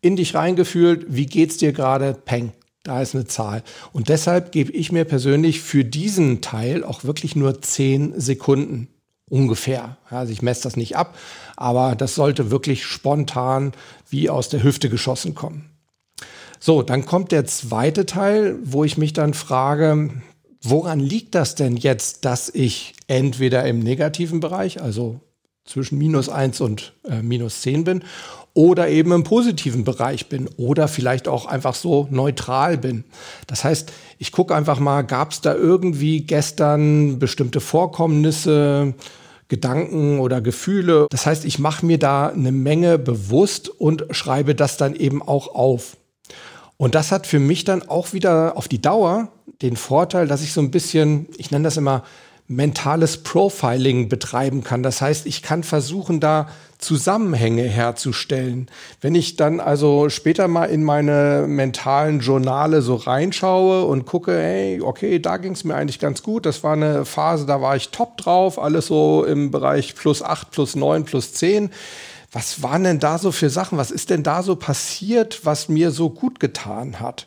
in 0.00 0.16
dich 0.16 0.34
reingefühlt, 0.34 1.04
wie 1.08 1.26
geht's 1.26 1.58
dir 1.58 1.72
gerade? 1.72 2.16
Peng, 2.24 2.52
da 2.82 3.02
ist 3.02 3.14
eine 3.14 3.26
Zahl. 3.26 3.62
Und 3.92 4.08
deshalb 4.08 4.52
gebe 4.52 4.72
ich 4.72 4.90
mir 4.90 5.04
persönlich 5.04 5.60
für 5.60 5.84
diesen 5.84 6.40
Teil 6.40 6.82
auch 6.82 7.04
wirklich 7.04 7.36
nur 7.36 7.60
zehn 7.60 8.18
Sekunden 8.18 8.88
ungefähr. 9.28 9.96
Also 10.10 10.32
ich 10.32 10.42
messe 10.42 10.64
das 10.64 10.76
nicht 10.76 10.96
ab, 10.96 11.16
aber 11.56 11.96
das 11.96 12.14
sollte 12.14 12.50
wirklich 12.50 12.84
spontan 12.84 13.72
wie 14.08 14.30
aus 14.30 14.48
der 14.48 14.62
Hüfte 14.62 14.88
geschossen 14.88 15.34
kommen. 15.34 15.70
So, 16.60 16.82
dann 16.82 17.04
kommt 17.04 17.32
der 17.32 17.44
zweite 17.44 18.06
Teil, 18.06 18.58
wo 18.62 18.84
ich 18.84 18.96
mich 18.96 19.12
dann 19.12 19.34
frage, 19.34 20.10
woran 20.62 20.98
liegt 20.98 21.34
das 21.34 21.54
denn 21.54 21.76
jetzt, 21.76 22.24
dass 22.24 22.48
ich 22.48 22.94
entweder 23.06 23.66
im 23.66 23.80
negativen 23.80 24.40
Bereich, 24.40 24.80
also 24.80 25.20
zwischen 25.64 25.98
minus 25.98 26.28
eins 26.28 26.60
und 26.60 26.92
äh, 27.08 27.22
minus 27.22 27.62
zehn 27.62 27.84
bin, 27.84 28.04
oder 28.54 28.88
eben 28.88 29.10
im 29.10 29.24
positiven 29.24 29.82
Bereich 29.84 30.28
bin 30.28 30.48
oder 30.56 30.86
vielleicht 30.86 31.26
auch 31.26 31.46
einfach 31.46 31.74
so 31.74 32.06
neutral 32.10 32.78
bin. 32.78 33.04
Das 33.48 33.64
heißt, 33.64 33.92
ich 34.18 34.30
gucke 34.30 34.54
einfach 34.54 34.78
mal, 34.78 35.02
gab 35.02 35.32
es 35.32 35.40
da 35.40 35.54
irgendwie 35.54 36.20
gestern 36.20 37.18
bestimmte 37.18 37.60
Vorkommnisse, 37.60 38.94
Gedanken 39.48 40.20
oder 40.20 40.40
Gefühle. 40.40 41.06
Das 41.10 41.26
heißt, 41.26 41.44
ich 41.44 41.58
mache 41.58 41.84
mir 41.84 41.98
da 41.98 42.28
eine 42.28 42.52
Menge 42.52 42.98
bewusst 42.98 43.68
und 43.68 44.06
schreibe 44.10 44.54
das 44.54 44.76
dann 44.76 44.94
eben 44.94 45.20
auch 45.20 45.54
auf. 45.54 45.96
Und 46.76 46.94
das 46.94 47.12
hat 47.12 47.26
für 47.26 47.40
mich 47.40 47.64
dann 47.64 47.82
auch 47.82 48.12
wieder 48.12 48.56
auf 48.56 48.68
die 48.68 48.80
Dauer 48.80 49.28
den 49.62 49.76
Vorteil, 49.76 50.26
dass 50.26 50.42
ich 50.42 50.52
so 50.52 50.60
ein 50.60 50.70
bisschen, 50.70 51.26
ich 51.36 51.50
nenne 51.50 51.64
das 51.64 51.76
immer 51.76 52.04
mentales 52.46 53.22
Profiling 53.22 54.08
betreiben 54.08 54.62
kann. 54.62 54.82
Das 54.82 55.00
heißt, 55.00 55.26
ich 55.26 55.42
kann 55.42 55.62
versuchen, 55.62 56.20
da 56.20 56.48
Zusammenhänge 56.78 57.62
herzustellen. 57.62 58.68
Wenn 59.00 59.14
ich 59.14 59.36
dann 59.36 59.60
also 59.60 60.10
später 60.10 60.48
mal 60.48 60.66
in 60.66 60.84
meine 60.84 61.46
mentalen 61.48 62.20
Journale 62.20 62.82
so 62.82 62.96
reinschaue 62.96 63.86
und 63.86 64.04
gucke, 64.04 64.32
hey, 64.32 64.82
okay, 64.82 65.18
da 65.18 65.38
ging 65.38 65.52
es 65.52 65.64
mir 65.64 65.74
eigentlich 65.74 65.98
ganz 65.98 66.22
gut. 66.22 66.44
Das 66.44 66.62
war 66.62 66.74
eine 66.74 67.06
Phase, 67.06 67.46
da 67.46 67.62
war 67.62 67.76
ich 67.76 67.88
top 67.88 68.18
drauf, 68.18 68.58
alles 68.58 68.88
so 68.88 69.24
im 69.24 69.50
Bereich 69.50 69.94
plus 69.94 70.22
acht, 70.22 70.50
plus 70.50 70.76
neun, 70.76 71.04
plus 71.04 71.32
zehn. 71.32 71.70
Was 72.30 72.62
waren 72.62 72.84
denn 72.84 72.98
da 72.98 73.16
so 73.16 73.32
für 73.32 73.48
Sachen? 73.48 73.78
Was 73.78 73.90
ist 73.90 74.10
denn 74.10 74.22
da 74.22 74.42
so 74.42 74.56
passiert, 74.56 75.46
was 75.46 75.70
mir 75.70 75.90
so 75.92 76.10
gut 76.10 76.40
getan 76.40 77.00
hat? 77.00 77.26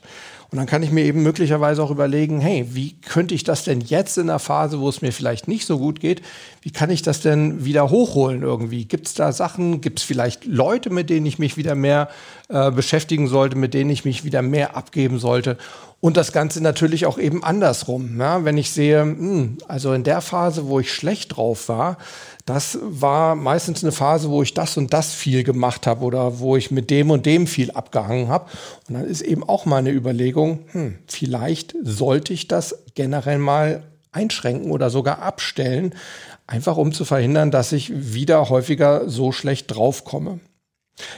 Und 0.50 0.58
dann 0.58 0.66
kann 0.66 0.82
ich 0.82 0.92
mir 0.92 1.04
eben 1.04 1.24
möglicherweise 1.24 1.84
auch 1.84 1.92
überlegen, 1.92 2.40
hey, 2.40 2.66
wie 2.72 2.94
könnte 3.02 3.36
ich 3.36 3.44
das 3.44 3.66
denn 3.66 3.82
jetzt 3.82 4.18
in 4.18 4.28
der 4.28 4.40
Phase, 4.40 4.80
wo 4.80 4.88
es 4.88 5.02
mir 5.02 5.12
vielleicht 5.12 5.50
nicht 5.50 5.66
so 5.66 5.78
gut 5.78 6.00
geht, 6.00 6.22
wie 6.62 6.72
kann 6.72 6.90
ich 6.90 7.02
das 7.02 7.20
denn 7.20 7.66
wieder 7.66 7.90
hochholen 7.90 8.44
irgendwie? 8.44 8.86
Gibt 8.86 9.08
es 9.08 9.14
da 9.14 9.34
Sachen, 9.34 9.82
gibt 9.82 10.00
es 10.00 10.06
vielleicht 10.06 10.46
Leute, 10.46 10.90
mit 10.90 11.10
denen 11.10 11.26
ich 11.26 11.38
mich 11.38 11.58
wieder 11.58 11.76
mehr 11.76 12.10
äh, 12.48 12.72
beschäftigen 12.72 13.28
sollte, 13.28 13.58
mit 13.58 13.74
denen 13.74 13.90
ich 13.90 14.06
mich 14.06 14.24
wieder 14.24 14.42
mehr 14.42 14.78
abgeben 14.78 15.20
sollte? 15.20 15.58
Und 16.00 16.16
das 16.16 16.32
Ganze 16.32 16.62
natürlich 16.62 17.08
auch 17.08 17.18
eben 17.18 17.44
andersrum. 17.44 18.20
Ja? 18.20 18.46
Wenn 18.46 18.58
ich 18.58 18.72
sehe, 18.72 19.04
mh, 19.04 19.18
hm, 19.18 19.58
also 19.68 19.94
in 19.94 20.04
der 20.04 20.22
Phase, 20.22 20.68
wo 20.68 20.80
ich 20.80 20.94
schlecht 20.94 21.36
drauf 21.36 21.70
war, 21.70 21.98
das 22.46 22.78
war 22.82 23.36
meistens 23.36 23.84
eine 23.84 23.92
Phase, 23.92 24.30
wo 24.30 24.42
ich 24.42 24.54
das 24.54 24.78
und 24.78 24.94
das 24.94 25.14
viel 25.14 25.44
gemacht 25.44 25.88
habe 25.88 26.06
oder 26.06 26.40
wo 26.40 26.56
ich 26.56 26.72
mit 26.72 26.90
dem 26.92 27.10
und 27.10 27.26
dem 27.26 27.48
viel 27.48 27.72
abgehangen 27.72 28.30
habe. 28.30 28.50
Und 28.88 28.96
dann 28.96 29.06
ist 29.06 29.22
eben 29.22 29.44
auch 29.44 29.66
meine 29.66 29.92
Überlegung, 29.92 30.60
hm, 30.72 31.00
vielleicht 31.08 31.76
sollte 31.84 32.32
ich 32.32 32.48
das 32.48 32.84
generell 32.96 33.40
mal 33.40 33.84
einschränken 34.12 34.72
oder 34.72 34.90
sogar 34.90 35.22
abstellen, 35.22 35.94
einfach 36.46 36.78
um 36.78 36.94
zu 36.94 37.06
verhindern, 37.06 37.52
dass 37.52 37.72
ich 37.72 38.14
wieder 38.14 38.50
häufiger 38.50 39.10
so 39.10 39.32
schlecht 39.32 39.76
draufkomme. 39.76 40.40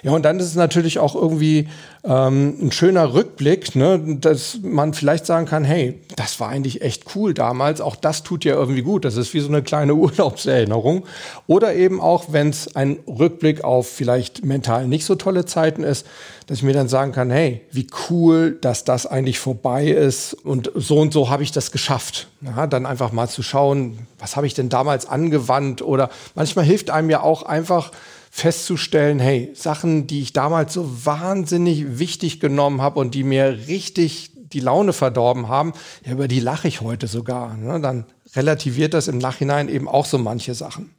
Ja, 0.04 0.12
und 0.12 0.24
dann 0.24 0.40
ist 0.40 0.46
es 0.46 0.56
natürlich 0.56 1.00
auch 1.00 1.16
irgendwie 1.16 1.70
ähm, 2.04 2.58
ein 2.62 2.72
schöner 2.72 3.14
Rückblick, 3.14 3.76
ne, 3.76 4.18
dass 4.20 4.60
man 4.62 4.94
vielleicht 4.94 5.26
sagen 5.26 5.46
kann, 5.46 5.64
hey, 5.64 6.00
das 6.16 6.40
war 6.40 6.50
eigentlich 6.50 6.82
echt 6.82 7.16
cool 7.16 7.34
damals. 7.34 7.80
Auch 7.80 7.96
das 7.96 8.24
tut 8.24 8.44
ja 8.44 8.56
irgendwie 8.56 8.82
gut. 8.82 9.06
Das 9.06 9.16
ist 9.16 9.34
wie 9.34 9.40
so 9.40 9.48
eine 9.48 9.64
kleine 9.64 9.94
Urlaubserinnerung. 9.96 11.06
Oder 11.48 11.76
eben 11.76 12.02
auch, 12.02 12.26
wenn 12.32 12.50
es 12.50 12.76
ein 12.76 13.00
Rückblick 13.08 13.64
auf 13.64 13.88
vielleicht 13.88 14.44
mental 14.44 14.88
nicht 14.88 15.06
so 15.06 15.16
tolle 15.16 15.46
Zeiten 15.46 15.84
ist, 15.84 16.06
dass 16.48 16.58
ich 16.58 16.64
mir 16.64 16.74
dann 16.74 16.88
sagen 16.88 17.12
kann, 17.12 17.30
hey, 17.30 17.62
wie 17.72 17.88
cool, 18.10 18.58
dass 18.60 18.84
das 18.84 19.06
eigentlich 19.06 19.40
vorbei 19.40 19.88
ist 19.88 20.34
und 20.34 20.72
so 20.74 20.98
und 20.98 21.14
so 21.14 21.30
habe 21.30 21.44
ich 21.44 21.52
das 21.52 21.72
geschafft. 21.72 22.28
Ja, 22.42 22.66
dann 22.68 22.86
einfach 22.86 23.12
mal 23.12 23.30
zu 23.30 23.44
schauen, 23.44 24.00
was 24.18 24.36
habe 24.36 24.48
ich 24.48 24.56
denn 24.56 24.68
damals 24.68 25.06
angewandt 25.06 25.82
oder 25.82 26.10
manchmal 26.34 26.66
hilft 26.66 26.90
einem 26.90 27.10
ja 27.10 27.22
auch 27.22 27.44
einfach, 27.44 27.92
festzustellen, 28.30 29.20
hey, 29.20 29.52
Sachen, 29.54 30.08
die 30.08 30.22
ich 30.22 30.34
damals 30.34 30.74
so 30.74 31.06
wahnsinnig 31.06 32.00
wichtig 32.00 32.40
genommen 32.40 32.82
habe 32.82 33.00
und 33.00 33.16
die 33.16 33.24
mir 33.24 33.68
richtig 33.68 34.32
die 34.36 34.60
Laune 34.60 34.94
verdorben 34.94 35.48
haben, 35.48 35.74
ja, 36.06 36.14
über 36.14 36.28
die 36.28 36.40
lache 36.40 36.68
ich 36.68 36.82
heute 36.82 37.08
sogar. 37.08 37.56
Ne? 37.56 37.80
Dann 37.80 38.06
relativiert 38.36 38.94
das 38.94 39.08
im 39.08 39.18
Nachhinein 39.18 39.70
eben 39.70 39.88
auch 39.88 40.06
so 40.06 40.18
manche 40.18 40.54
Sachen. 40.54 40.94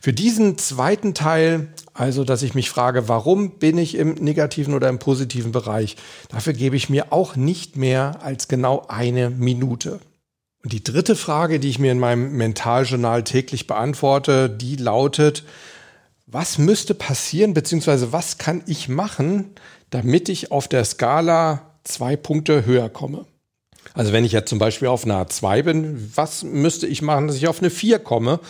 Für 0.00 0.12
diesen 0.12 0.58
zweiten 0.58 1.14
Teil, 1.14 1.68
also 1.94 2.24
dass 2.24 2.42
ich 2.42 2.54
mich 2.54 2.70
frage, 2.70 3.08
warum 3.08 3.58
bin 3.58 3.78
ich 3.78 3.94
im 3.94 4.14
negativen 4.14 4.74
oder 4.74 4.88
im 4.88 4.98
positiven 4.98 5.52
Bereich, 5.52 5.96
dafür 6.28 6.52
gebe 6.52 6.76
ich 6.76 6.90
mir 6.90 7.12
auch 7.12 7.36
nicht 7.36 7.76
mehr 7.76 8.22
als 8.22 8.48
genau 8.48 8.84
eine 8.88 9.30
Minute. 9.30 10.00
Und 10.64 10.72
die 10.72 10.82
dritte 10.82 11.16
Frage, 11.16 11.60
die 11.60 11.68
ich 11.68 11.78
mir 11.78 11.92
in 11.92 11.98
meinem 11.98 12.36
Mentaljournal 12.36 13.24
täglich 13.24 13.66
beantworte, 13.66 14.48
die 14.50 14.76
lautet, 14.76 15.44
was 16.32 16.56
müsste 16.56 16.94
passieren, 16.94 17.52
beziehungsweise 17.52 18.12
was 18.12 18.38
kann 18.38 18.62
ich 18.66 18.88
machen, 18.88 19.50
damit 19.90 20.30
ich 20.30 20.50
auf 20.50 20.66
der 20.66 20.84
Skala 20.84 21.70
zwei 21.84 22.16
Punkte 22.16 22.64
höher 22.64 22.88
komme? 22.88 23.26
Also 23.94 24.12
wenn 24.12 24.24
ich 24.24 24.32
jetzt 24.32 24.48
zum 24.48 24.58
Beispiel 24.58 24.88
auf 24.88 25.04
einer 25.04 25.28
2 25.28 25.62
bin, 25.62 26.12
was 26.14 26.42
müsste 26.44 26.86
ich 26.86 27.02
machen, 27.02 27.26
dass 27.26 27.36
ich 27.36 27.48
auf 27.48 27.58
eine 27.58 27.68
4 27.68 27.98
komme? 27.98 28.40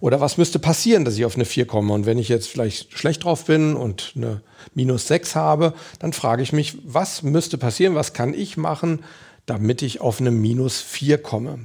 Oder 0.00 0.20
was 0.20 0.38
müsste 0.38 0.58
passieren, 0.58 1.04
dass 1.04 1.16
ich 1.16 1.24
auf 1.24 1.36
eine 1.36 1.44
4 1.44 1.66
komme? 1.66 1.92
Und 1.92 2.06
wenn 2.06 2.18
ich 2.18 2.28
jetzt 2.28 2.48
vielleicht 2.48 2.98
schlecht 2.98 3.22
drauf 3.22 3.44
bin 3.44 3.76
und 3.76 4.14
eine 4.16 4.40
minus 4.74 5.06
6 5.06 5.36
habe, 5.36 5.74
dann 6.00 6.12
frage 6.12 6.42
ich 6.42 6.52
mich, 6.52 6.78
was 6.84 7.22
müsste 7.22 7.58
passieren, 7.58 7.94
was 7.94 8.12
kann 8.12 8.34
ich 8.34 8.56
machen, 8.56 9.04
damit 9.46 9.82
ich 9.82 10.00
auf 10.00 10.20
eine 10.20 10.32
minus 10.32 10.80
4 10.80 11.18
komme? 11.18 11.60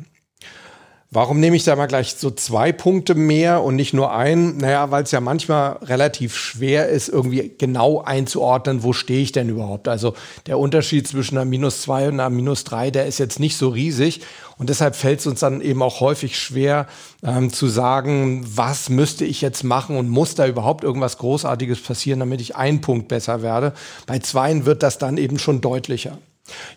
Warum 1.14 1.40
nehme 1.40 1.56
ich 1.56 1.64
da 1.64 1.76
mal 1.76 1.86
gleich 1.86 2.16
so 2.16 2.32
zwei 2.32 2.72
Punkte 2.72 3.14
mehr 3.14 3.62
und 3.62 3.76
nicht 3.76 3.94
nur 3.94 4.16
ein? 4.16 4.58
Naja, 4.58 4.90
weil 4.90 5.04
es 5.04 5.12
ja 5.12 5.22
manchmal 5.22 5.74
relativ 5.84 6.36
schwer 6.36 6.90
ist, 6.90 7.08
irgendwie 7.08 7.52
genau 7.56 8.02
einzuordnen, 8.02 8.82
wo 8.82 8.94
stehe 8.94 9.22
ich 9.22 9.32
denn 9.32 9.48
überhaupt. 9.48 9.88
Also 9.88 10.16
der 10.48 10.58
Unterschied 10.58 11.08
zwischen 11.08 11.38
einer 11.38 11.46
minus 11.46 11.84
zwei 11.84 12.08
und 12.08 12.16
einer 12.16 12.32
minus 12.32 12.64
drei, 12.64 12.90
der 12.90 13.06
ist 13.06 13.20
jetzt 13.20 13.40
nicht 13.40 13.58
so 13.58 13.70
riesig. 13.70 14.22
Und 14.58 14.70
deshalb 14.70 14.96
fällt 14.96 15.20
es 15.20 15.28
uns 15.28 15.40
dann 15.40 15.62
eben 15.62 15.84
auch 15.84 16.00
häufig 16.00 16.40
schwer 16.40 16.88
ähm, 17.24 17.54
zu 17.54 17.68
sagen, 17.68 18.44
was 18.48 18.90
müsste 18.90 19.24
ich 19.24 19.42
jetzt 19.42 19.64
machen 19.64 19.98
und 19.98 20.10
muss 20.10 20.34
da 20.34 20.48
überhaupt 20.48 20.84
irgendwas 20.84 21.20
Großartiges 21.20 21.80
passieren, 21.82 22.22
damit 22.22 22.42
ich 22.42 22.56
einen 22.56 22.82
Punkt 22.82 23.08
besser 23.08 23.44
werde. 23.44 23.74
Bei 24.08 24.18
zweien 24.18 24.66
wird 24.66 24.82
das 24.82 24.98
dann 24.98 25.18
eben 25.18 25.38
schon 25.38 25.62
deutlicher. 25.62 26.18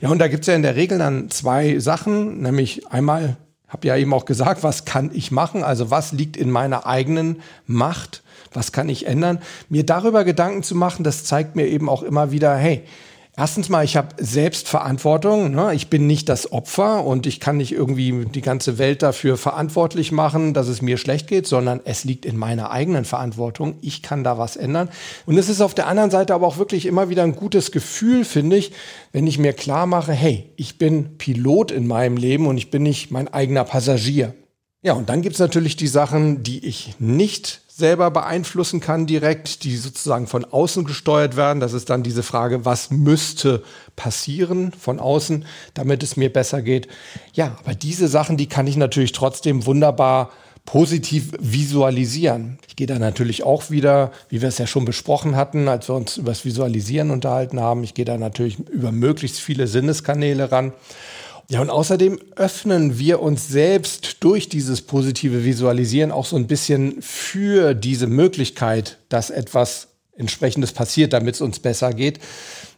Ja, 0.02 0.10
und 0.10 0.18
da 0.18 0.28
gibt 0.28 0.42
es 0.42 0.46
ja 0.46 0.54
in 0.54 0.62
der 0.62 0.76
Regel 0.76 0.98
dann 0.98 1.30
zwei 1.30 1.78
Sachen, 1.78 2.42
nämlich 2.42 2.86
einmal 2.88 3.38
habe 3.68 3.88
ja 3.88 3.96
eben 3.96 4.12
auch 4.14 4.24
gesagt, 4.24 4.62
was 4.62 4.84
kann 4.84 5.10
ich 5.12 5.30
machen? 5.30 5.62
Also 5.62 5.90
was 5.90 6.12
liegt 6.12 6.36
in 6.36 6.50
meiner 6.50 6.86
eigenen 6.86 7.42
Macht? 7.66 8.22
Was 8.52 8.72
kann 8.72 8.88
ich 8.88 9.06
ändern? 9.06 9.40
Mir 9.68 9.84
darüber 9.84 10.24
Gedanken 10.24 10.62
zu 10.62 10.74
machen, 10.74 11.04
das 11.04 11.24
zeigt 11.24 11.56
mir 11.56 11.66
eben 11.66 11.88
auch 11.88 12.02
immer 12.02 12.30
wieder, 12.30 12.56
hey, 12.56 12.84
Erstens 13.38 13.68
mal, 13.68 13.84
ich 13.84 13.98
habe 13.98 14.14
Selbstverantwortung. 14.16 15.50
Ne? 15.50 15.74
Ich 15.74 15.90
bin 15.90 16.06
nicht 16.06 16.30
das 16.30 16.52
Opfer 16.52 17.04
und 17.04 17.26
ich 17.26 17.38
kann 17.38 17.58
nicht 17.58 17.72
irgendwie 17.72 18.24
die 18.24 18.40
ganze 18.40 18.78
Welt 18.78 19.02
dafür 19.02 19.36
verantwortlich 19.36 20.10
machen, 20.10 20.54
dass 20.54 20.68
es 20.68 20.80
mir 20.80 20.96
schlecht 20.96 21.28
geht, 21.28 21.46
sondern 21.46 21.80
es 21.84 22.04
liegt 22.04 22.24
in 22.24 22.38
meiner 22.38 22.70
eigenen 22.70 23.04
Verantwortung. 23.04 23.76
Ich 23.82 24.00
kann 24.00 24.24
da 24.24 24.38
was 24.38 24.56
ändern. 24.56 24.88
Und 25.26 25.36
es 25.36 25.50
ist 25.50 25.60
auf 25.60 25.74
der 25.74 25.86
anderen 25.86 26.10
Seite 26.10 26.32
aber 26.32 26.46
auch 26.46 26.56
wirklich 26.56 26.86
immer 26.86 27.10
wieder 27.10 27.24
ein 27.24 27.36
gutes 27.36 27.72
Gefühl, 27.72 28.24
finde 28.24 28.56
ich, 28.56 28.72
wenn 29.12 29.26
ich 29.26 29.38
mir 29.38 29.52
klar 29.52 29.84
mache, 29.84 30.12
hey, 30.12 30.50
ich 30.56 30.78
bin 30.78 31.18
Pilot 31.18 31.72
in 31.72 31.86
meinem 31.86 32.16
Leben 32.16 32.46
und 32.46 32.56
ich 32.56 32.70
bin 32.70 32.84
nicht 32.84 33.10
mein 33.10 33.28
eigener 33.28 33.64
Passagier. 33.64 34.34
Ja, 34.80 34.94
und 34.94 35.10
dann 35.10 35.20
gibt's 35.20 35.40
natürlich 35.40 35.76
die 35.76 35.88
Sachen, 35.88 36.42
die 36.42 36.64
ich 36.64 36.94
nicht 36.98 37.65
selber 37.76 38.10
beeinflussen 38.10 38.80
kann 38.80 39.06
direkt, 39.06 39.62
die 39.64 39.76
sozusagen 39.76 40.26
von 40.26 40.46
außen 40.46 40.86
gesteuert 40.86 41.36
werden. 41.36 41.60
Das 41.60 41.74
ist 41.74 41.90
dann 41.90 42.02
diese 42.02 42.22
Frage, 42.22 42.64
was 42.64 42.90
müsste 42.90 43.62
passieren 43.96 44.72
von 44.72 44.98
außen, 44.98 45.44
damit 45.74 46.02
es 46.02 46.16
mir 46.16 46.32
besser 46.32 46.62
geht. 46.62 46.88
Ja, 47.34 47.58
aber 47.62 47.74
diese 47.74 48.08
Sachen, 48.08 48.38
die 48.38 48.48
kann 48.48 48.66
ich 48.66 48.78
natürlich 48.78 49.12
trotzdem 49.12 49.66
wunderbar 49.66 50.30
positiv 50.64 51.32
visualisieren. 51.38 52.58
Ich 52.66 52.76
gehe 52.76 52.86
da 52.86 52.98
natürlich 52.98 53.44
auch 53.44 53.70
wieder, 53.70 54.10
wie 54.30 54.40
wir 54.40 54.48
es 54.48 54.58
ja 54.58 54.66
schon 54.66 54.86
besprochen 54.86 55.36
hatten, 55.36 55.68
als 55.68 55.88
wir 55.88 55.94
uns 55.94 56.16
über 56.16 56.30
das 56.32 56.44
Visualisieren 56.46 57.10
unterhalten 57.10 57.60
haben, 57.60 57.84
ich 57.84 57.94
gehe 57.94 58.04
da 58.06 58.16
natürlich 58.16 58.58
über 58.70 58.90
möglichst 58.90 59.38
viele 59.38 59.66
Sinneskanäle 59.66 60.50
ran. 60.50 60.72
Ja, 61.48 61.60
und 61.60 61.70
außerdem 61.70 62.18
öffnen 62.34 62.98
wir 62.98 63.20
uns 63.20 63.46
selbst 63.46 64.16
durch 64.20 64.48
dieses 64.48 64.82
positive 64.82 65.44
Visualisieren 65.44 66.10
auch 66.10 66.26
so 66.26 66.36
ein 66.36 66.48
bisschen 66.48 67.00
für 67.00 67.74
diese 67.74 68.08
Möglichkeit, 68.08 68.98
dass 69.08 69.30
etwas 69.30 69.88
entsprechendes 70.16 70.72
passiert, 70.72 71.12
damit 71.12 71.36
es 71.36 71.40
uns 71.40 71.60
besser 71.60 71.92
geht. 71.92 72.18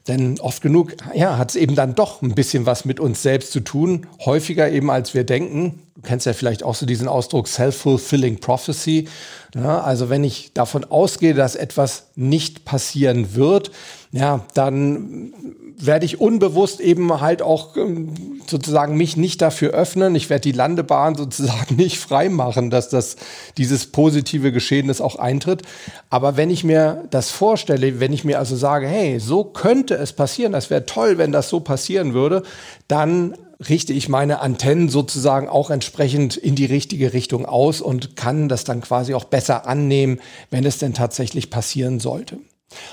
Denn 0.08 0.40
oft 0.40 0.62
genug, 0.62 0.96
ja, 1.14 1.36
hat 1.36 1.50
es 1.50 1.56
eben 1.56 1.74
dann 1.74 1.94
doch 1.94 2.22
ein 2.22 2.34
bisschen 2.34 2.64
was 2.64 2.86
mit 2.86 2.98
uns 2.98 3.22
selbst 3.22 3.52
zu 3.52 3.60
tun, 3.60 4.06
häufiger 4.24 4.70
eben 4.70 4.90
als 4.90 5.12
wir 5.12 5.24
denken. 5.24 5.82
Du 5.94 6.00
kennst 6.02 6.24
ja 6.24 6.32
vielleicht 6.32 6.62
auch 6.62 6.74
so 6.74 6.86
diesen 6.86 7.08
Ausdruck 7.08 7.46
Self-Fulfilling 7.46 8.38
Prophecy. 8.40 9.08
Ja, 9.54 9.80
also 9.80 10.08
wenn 10.08 10.24
ich 10.24 10.52
davon 10.54 10.84
ausgehe, 10.84 11.34
dass 11.34 11.56
etwas 11.56 12.06
nicht 12.14 12.64
passieren 12.64 13.34
wird, 13.34 13.70
ja, 14.10 14.46
dann 14.54 15.34
werde 15.80 16.06
ich 16.06 16.20
unbewusst 16.20 16.80
eben 16.80 17.20
halt 17.20 17.40
auch 17.40 17.76
ähm, 17.76 18.40
sozusagen 18.46 18.96
mich 18.96 19.16
nicht 19.16 19.40
dafür 19.40 19.70
öffnen. 19.70 20.14
Ich 20.14 20.28
werde 20.28 20.42
die 20.42 20.52
Landebahn 20.52 21.14
sozusagen 21.14 21.74
nicht 21.76 21.98
frei 21.98 22.28
machen, 22.28 22.70
dass 22.70 22.88
das, 22.88 23.16
dieses 23.56 23.86
positive 23.86 24.50
Geschehnis 24.50 25.00
auch 25.00 25.16
eintritt. 25.16 25.62
Aber 26.10 26.36
wenn 26.36 26.50
ich 26.50 26.64
mir 26.64 27.04
das 27.10 27.30
vorstelle, 27.30 28.00
wenn 28.00 28.12
ich 28.12 28.24
mir 28.24 28.38
also 28.38 28.56
sage, 28.56 28.86
hey, 28.86 29.20
so 29.20 29.44
könnte 29.44 29.94
es 29.98 30.12
passieren, 30.12 30.52
das 30.52 30.70
wäre 30.70 30.86
toll, 30.86 31.18
wenn 31.18 31.32
das 31.32 31.48
so 31.48 31.60
passieren 31.60 32.14
würde, 32.14 32.42
dann 32.86 33.34
richte 33.66 33.92
ich 33.92 34.08
meine 34.08 34.40
Antennen 34.40 34.88
sozusagen 34.88 35.48
auch 35.48 35.70
entsprechend 35.70 36.36
in 36.36 36.54
die 36.54 36.64
richtige 36.64 37.12
Richtung 37.12 37.44
aus 37.44 37.80
und 37.80 38.16
kann 38.16 38.48
das 38.48 38.64
dann 38.64 38.80
quasi 38.80 39.14
auch 39.14 39.24
besser 39.24 39.66
annehmen, 39.66 40.20
wenn 40.50 40.64
es 40.64 40.78
denn 40.78 40.94
tatsächlich 40.94 41.50
passieren 41.50 41.98
sollte. 41.98 42.38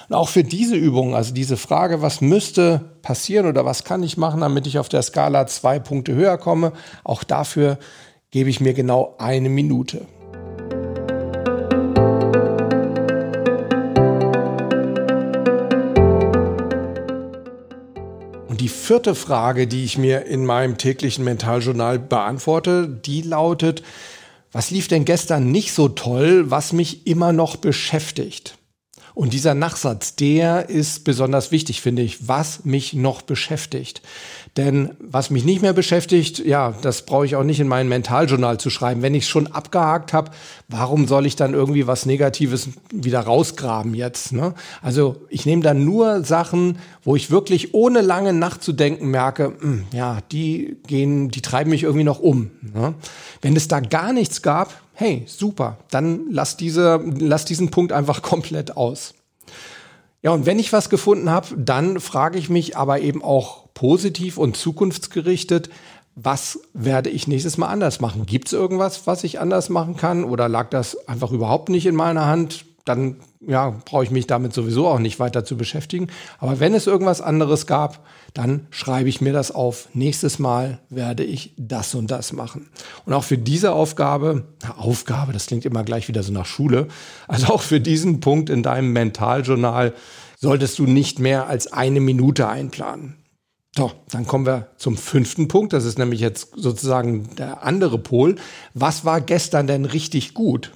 Und 0.10 0.16
auch 0.16 0.30
für 0.30 0.44
diese 0.44 0.76
Übung, 0.76 1.16
also 1.16 1.34
diese 1.34 1.58
Frage, 1.58 2.02
was 2.02 2.22
müsste 2.22 2.82
passieren 3.02 3.46
oder 3.46 3.66
was 3.66 3.84
kann 3.84 4.04
ich 4.04 4.18
machen, 4.18 4.42
damit 4.42 4.68
ich 4.68 4.80
auf 4.80 4.90
der 4.90 5.02
Skala 5.02 5.48
zwei 5.48 5.80
Punkte 5.80 6.16
höher 6.16 6.38
komme, 6.38 6.72
auch 7.04 7.24
dafür 7.24 7.78
gebe 8.32 8.50
ich 8.50 8.60
mir 8.60 8.74
genau 8.74 9.16
eine 9.18 9.50
Minute. 9.50 10.06
Die 18.66 18.70
vierte 18.70 19.14
Frage, 19.14 19.68
die 19.68 19.84
ich 19.84 20.00
mir 20.00 20.26
in 20.26 20.44
meinem 20.44 20.80
täglichen 20.80 21.24
Mentaljournal 21.24 22.00
beantworte, 22.00 22.88
die 22.88 23.22
lautet, 23.22 23.84
was 24.52 24.72
lief 24.72 24.88
denn 24.88 25.06
gestern 25.06 25.52
nicht 25.52 25.72
so 25.72 25.88
toll, 25.88 26.50
was 26.50 26.74
mich 26.74 27.06
immer 27.06 27.32
noch 27.32 27.58
beschäftigt? 27.58 28.58
Und 29.16 29.32
dieser 29.32 29.54
Nachsatz, 29.54 30.18
der 30.18 30.70
ist 30.70 31.06
besonders 31.06 31.50
wichtig, 31.50 31.82
finde 31.82 32.02
ich, 32.02 32.28
was 32.28 32.66
mich 32.66 32.94
noch 32.94 33.22
beschäftigt. 33.22 34.02
Denn 34.58 34.92
was 35.00 35.30
mich 35.30 35.46
nicht 35.46 35.62
mehr 35.62 35.72
beschäftigt, 35.72 36.40
ja, 36.40 36.74
das 36.82 37.04
brauche 37.04 37.26
ich 37.26 37.38
auch 37.38 37.44
nicht 37.44 37.62
in 37.62 37.68
mein 37.68 37.88
Mentaljournal 37.88 38.58
zu 38.58 38.70
schreiben. 38.70 39.02
Wenn 39.02 39.16
ich 39.16 39.24
es 39.24 39.30
schon 39.30 39.48
abgehakt 39.48 40.12
habe, 40.12 40.32
warum 40.68 41.08
soll 41.08 41.26
ich 41.26 41.38
dann 41.38 41.54
irgendwie 41.54 41.88
was 41.88 42.06
Negatives 42.06 42.70
wieder 42.92 43.22
rausgraben 43.22 43.96
jetzt? 43.96 44.34
Ne? 44.34 44.54
Also 44.82 45.16
ich 45.30 45.46
nehme 45.46 45.62
dann 45.62 45.86
nur 45.86 46.26
Sachen, 46.26 46.78
wo 47.04 47.16
ich 47.16 47.32
wirklich 47.32 47.74
ohne 47.74 48.02
lange 48.02 48.34
nachzudenken 48.34 49.08
merke, 49.08 49.50
mh, 49.50 49.62
hm, 49.62 49.84
ja, 49.94 50.20
die 50.32 50.76
gehen, 50.88 51.32
die 51.32 51.42
treiben 51.42 51.70
mich 51.70 51.84
irgendwie 51.84 52.04
noch 52.04 52.20
um. 52.20 52.52
Ne? 52.74 52.96
Wenn 53.42 53.56
es 53.56 53.70
da 53.70 53.80
gar 53.80 54.12
nichts 54.12 54.42
gab, 54.42 54.74
hey, 54.96 55.24
super, 55.28 55.78
dann 55.92 56.32
lass, 56.32 56.58
diese, 56.58 57.02
lass 57.20 57.46
diesen 57.46 57.70
Punkt 57.70 57.92
einfach 57.92 58.22
komplett 58.24 58.76
aus. 58.76 59.14
Ja, 60.22 60.32
und 60.32 60.48
wenn 60.48 60.58
ich 60.58 60.74
was 60.74 60.90
gefunden 60.90 61.30
habe, 61.30 61.56
dann 61.56 62.00
frage 62.00 62.40
ich 62.40 62.50
mich 62.50 62.76
aber 62.76 63.00
eben 63.00 63.24
auch 63.24 63.66
positiv 63.76 64.38
und 64.38 64.58
zukunftsgerichtet, 64.58 65.70
was 66.16 66.62
werde 66.74 67.10
ich 67.10 67.28
nächstes 67.28 67.58
Mal 67.58 67.68
anders 67.68 68.00
machen? 68.00 68.26
Gibt 68.26 68.48
es 68.48 68.54
irgendwas, 68.54 69.06
was 69.06 69.24
ich 69.24 69.40
anders 69.40 69.70
machen 69.70 69.98
kann? 69.98 70.24
Oder 70.24 70.50
lag 70.50 70.70
das 70.70 71.08
einfach 71.08 71.32
überhaupt 71.32 71.70
nicht 71.70 71.86
in 71.86 71.94
meiner 71.94 72.26
Hand? 72.26 72.66
Dann 72.86 73.18
ja, 73.42 73.76
brauche 73.86 74.04
ich 74.04 74.12
mich 74.12 74.28
damit 74.28 74.54
sowieso 74.54 74.88
auch 74.88 75.00
nicht 75.00 75.20
weiter 75.20 75.44
zu 75.44 75.58
beschäftigen. 75.58 76.08
Aber 76.40 76.60
wenn 76.60 76.74
es 76.74 76.88
irgendwas 76.88 77.20
anderes 77.20 77.68
gab, 77.68 78.06
dann 78.34 78.68
schreibe 78.70 79.10
ich 79.10 79.22
mir 79.22 79.34
das 79.34 79.52
auf. 79.52 79.90
Nächstes 79.94 80.40
Mal 80.40 80.80
werde 80.90 81.24
ich 81.24 81.54
das 81.58 81.96
und 81.96 82.12
das 82.12 82.34
machen. 82.34 82.70
Und 83.06 83.14
auch 83.14 83.24
für 83.24 83.38
diese 83.38 83.74
Aufgabe, 83.74 84.46
Aufgabe, 84.78 85.34
das 85.34 85.48
klingt 85.48 85.66
immer 85.66 85.84
gleich 85.84 86.08
wieder 86.08 86.24
so 86.24 86.32
nach 86.32 86.46
Schule, 86.46 86.88
also 87.28 87.48
auch 87.48 87.62
für 87.62 87.80
diesen 87.80 88.20
Punkt 88.20 88.50
in 88.50 88.64
deinem 88.64 88.94
Mentaljournal 88.94 89.94
solltest 90.40 90.78
du 90.80 90.86
nicht 90.86 91.20
mehr 91.20 91.48
als 91.48 91.72
eine 91.72 92.00
Minute 92.00 92.48
einplanen. 92.48 93.16
So, 93.76 93.92
dann 94.10 94.26
kommen 94.26 94.46
wir 94.46 94.70
zum 94.78 94.96
fünften 94.96 95.50
Punkt. 95.50 95.74
Das 95.74 95.84
ist 95.84 95.98
nämlich 95.98 96.22
jetzt 96.22 96.52
sozusagen 96.56 97.36
der 97.36 97.64
andere 97.64 97.98
Pol. 97.98 98.36
Was 98.74 99.04
war 99.04 99.20
gestern 99.20 99.68
denn 99.68 99.84
richtig 99.84 100.34
gut? 100.34 100.72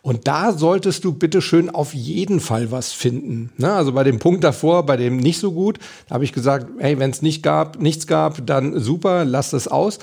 Und 0.00 0.26
da 0.26 0.52
solltest 0.52 1.04
du 1.04 1.12
bitte 1.12 1.42
schön 1.42 1.68
auf 1.68 1.92
jeden 1.92 2.40
Fall 2.40 2.70
was 2.70 2.92
finden. 2.92 3.52
Ne? 3.58 3.70
Also 3.72 3.92
bei 3.92 4.04
dem 4.04 4.18
Punkt 4.18 4.42
davor, 4.42 4.86
bei 4.86 4.96
dem 4.96 5.18
nicht 5.18 5.38
so 5.38 5.52
gut, 5.52 5.78
habe 6.10 6.24
ich 6.24 6.32
gesagt, 6.32 6.68
hey, 6.78 6.98
wenn 6.98 7.10
es 7.10 7.20
nicht 7.20 7.42
gab, 7.42 7.78
nichts 7.78 8.06
gab, 8.06 8.46
dann 8.46 8.80
super, 8.80 9.24
lass 9.24 9.52
es 9.52 9.68
aus. 9.68 9.98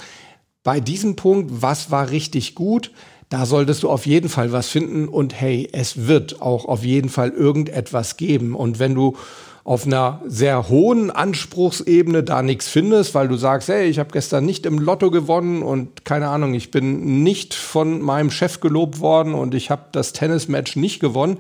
Bei 0.64 0.80
diesem 0.80 1.16
Punkt, 1.16 1.62
was 1.62 1.90
war 1.90 2.12
richtig 2.12 2.54
gut? 2.56 2.92
Da 3.30 3.48
solltest 3.48 3.82
du 3.82 3.90
auf 3.90 4.06
jeden 4.06 4.30
Fall 4.30 4.52
was 4.52 4.70
finden 4.70 5.08
und 5.08 5.34
hey, 5.34 5.68
es 5.72 6.06
wird 6.08 6.42
auch 6.42 6.66
auf 6.66 6.84
jeden 6.84 7.10
Fall 7.10 7.30
irgendetwas 7.32 8.18
geben. 8.18 8.54
Und 8.54 8.78
wenn 8.78 8.94
du 8.94 9.18
auf 9.66 9.88
einer 9.88 10.22
sehr 10.28 10.70
hohen 10.70 11.10
Anspruchsebene 11.10 12.22
da 12.24 12.44
nichts 12.44 12.68
findest, 12.68 13.16
weil 13.16 13.28
du 13.28 13.36
sagst, 13.36 13.68
hey, 13.68 13.88
ich 13.88 13.98
habe 13.98 14.12
gestern 14.12 14.46
nicht 14.46 14.68
im 14.68 14.78
Lotto 14.78 15.10
gewonnen 15.10 15.64
und 15.64 16.06
keine 16.06 16.28
Ahnung, 16.28 16.54
ich 16.54 16.70
bin 16.70 17.24
nicht 17.24 17.56
von 17.56 18.00
meinem 18.00 18.30
Chef 18.30 18.60
gelobt 18.60 19.00
worden 19.00 19.34
und 19.34 19.56
ich 19.56 19.72
habe 19.72 19.86
das 19.92 20.14
Tennismatch 20.14 20.76
nicht 20.76 21.00
gewonnen, 21.00 21.40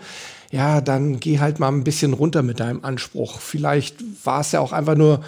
ja, 0.51 0.81
dann 0.81 1.19
geh 1.19 1.37
halt 1.39 1.59
mal 1.59 1.67
ein 1.67 1.83
bisschen 1.83 2.13
runter 2.13 2.41
mit 2.41 2.59
deinem 2.59 2.83
Anspruch. 2.83 3.39
Vielleicht 3.39 3.97
war 4.23 4.41
es 4.41 4.51
ja 4.53 4.59
auch 4.59 4.71
einfach 4.71 4.95
nur 4.95 5.19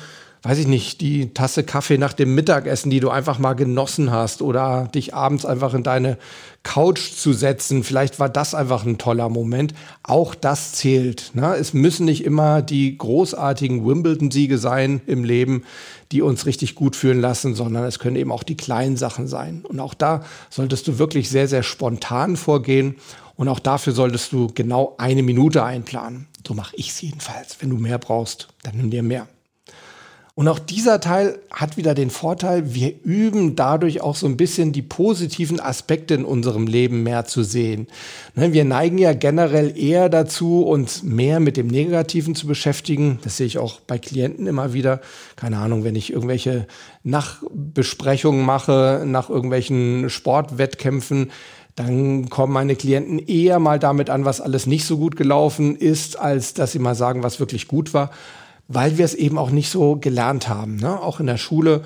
weiß 0.43 0.59
ich 0.59 0.67
nicht, 0.67 1.01
die 1.01 1.33
Tasse 1.33 1.63
Kaffee 1.63 1.97
nach 1.97 2.13
dem 2.13 2.35
Mittagessen, 2.35 2.89
die 2.89 2.99
du 2.99 3.09
einfach 3.09 3.39
mal 3.39 3.53
genossen 3.53 4.11
hast 4.11 4.41
oder 4.41 4.89
dich 4.93 5.13
abends 5.13 5.45
einfach 5.45 5.73
in 5.73 5.83
deine 5.83 6.17
Couch 6.63 7.13
zu 7.13 7.33
setzen. 7.33 7.83
Vielleicht 7.83 8.19
war 8.19 8.29
das 8.29 8.53
einfach 8.53 8.85
ein 8.85 8.97
toller 8.97 9.29
Moment. 9.29 9.73
Auch 10.03 10.35
das 10.35 10.73
zählt. 10.73 11.31
Ne? 11.33 11.55
Es 11.55 11.73
müssen 11.73 12.05
nicht 12.05 12.23
immer 12.23 12.61
die 12.61 12.97
großartigen 12.97 13.85
Wimbledon-Siege 13.85 14.57
sein 14.57 15.01
im 15.07 15.23
Leben. 15.23 15.63
die 16.13 16.21
uns 16.21 16.45
richtig 16.45 16.75
gut 16.75 16.95
fühlen 16.95 17.19
lassen, 17.19 17.53
sondern 17.53 17.83
es 17.83 17.99
können 17.99 18.15
eben 18.15 18.31
auch 18.31 18.43
die 18.43 18.55
kleinen 18.55 18.95
Sachen 18.95 19.27
sein. 19.27 19.65
Und 19.67 19.81
auch 19.81 19.93
da 19.93 20.23
solltest 20.49 20.87
du 20.87 20.99
wirklich 20.99 21.29
sehr, 21.29 21.49
sehr 21.49 21.63
spontan 21.63 22.37
vorgehen. 22.37 22.95
Und 23.35 23.49
auch 23.49 23.59
dafür 23.59 23.91
solltest 23.91 24.31
du 24.31 24.47
genau 24.47 24.95
eine 24.97 25.21
Minute 25.21 25.65
einplanen. 25.65 26.27
So 26.47 26.53
mache 26.53 26.77
ich 26.77 26.91
es 26.91 27.01
jedenfalls. 27.01 27.57
Wenn 27.59 27.71
du 27.71 27.77
mehr 27.77 27.97
brauchst, 27.97 28.47
dann 28.63 28.77
nimm 28.77 28.89
dir 28.89 29.03
mehr. 29.03 29.27
Und 30.37 30.47
auch 30.49 30.59
dieser 30.59 30.99
Teil 30.99 31.39
hat 31.49 31.77
wieder 31.77 31.95
den 31.95 32.11
Vorteil, 32.11 32.75
wir 32.75 32.93
üben 33.03 33.55
dadurch 33.55 34.01
auch 34.01 34.15
so 34.15 34.27
ein 34.27 34.37
bisschen 34.37 34.71
die 34.71 34.83
positiven 34.83 35.59
Aspekte 35.59 36.13
in 36.13 36.25
unserem 36.25 36.67
Leben 36.67 37.01
mehr 37.01 37.25
zu 37.25 37.41
sehen. 37.41 37.87
Ne, 38.35 38.53
wir 38.53 38.63
neigen 38.63 38.99
ja 38.99 39.13
generell 39.13 39.75
eher 39.75 40.09
dazu, 40.09 40.61
uns 40.61 41.01
mehr 41.01 41.39
mit 41.39 41.57
dem 41.57 41.65
Negativen 41.65 42.35
zu 42.35 42.45
beschäftigen. 42.45 43.17
Das 43.23 43.37
sehe 43.37 43.47
ich 43.47 43.57
auch 43.57 43.79
bei 43.79 43.97
Klienten 43.97 44.45
immer 44.45 44.73
wieder. 44.73 45.01
Keine 45.37 45.57
Ahnung, 45.57 45.83
wenn 45.83 45.95
ich 45.95 46.13
irgendwelche 46.13 46.67
Nachbesprechungen 47.01 48.45
mache, 48.45 49.05
nach 49.07 49.31
irgendwelchen 49.31 50.07
Sportwettkämpfen, 50.11 51.31
dann 51.73 52.29
kommen 52.29 52.53
meine 52.53 52.75
Klienten 52.75 53.17
eher 53.17 53.57
mal 53.57 53.79
damit 53.79 54.11
an, 54.11 54.23
was 54.23 54.39
alles 54.39 54.67
nicht 54.67 54.85
so 54.85 54.99
gut 54.99 55.15
gelaufen 55.15 55.75
ist, 55.75 56.19
als 56.19 56.53
dass 56.53 56.73
sie 56.73 56.79
mal 56.79 56.93
sagen, 56.93 57.23
was 57.23 57.39
wirklich 57.39 57.67
gut 57.67 57.95
war 57.95 58.11
weil 58.67 58.97
wir 58.97 59.05
es 59.05 59.13
eben 59.13 59.37
auch 59.37 59.51
nicht 59.51 59.69
so 59.69 59.95
gelernt 59.95 60.49
haben. 60.49 60.77
Ne? 60.77 61.01
Auch 61.01 61.19
in 61.19 61.27
der 61.27 61.37
Schule, 61.37 61.83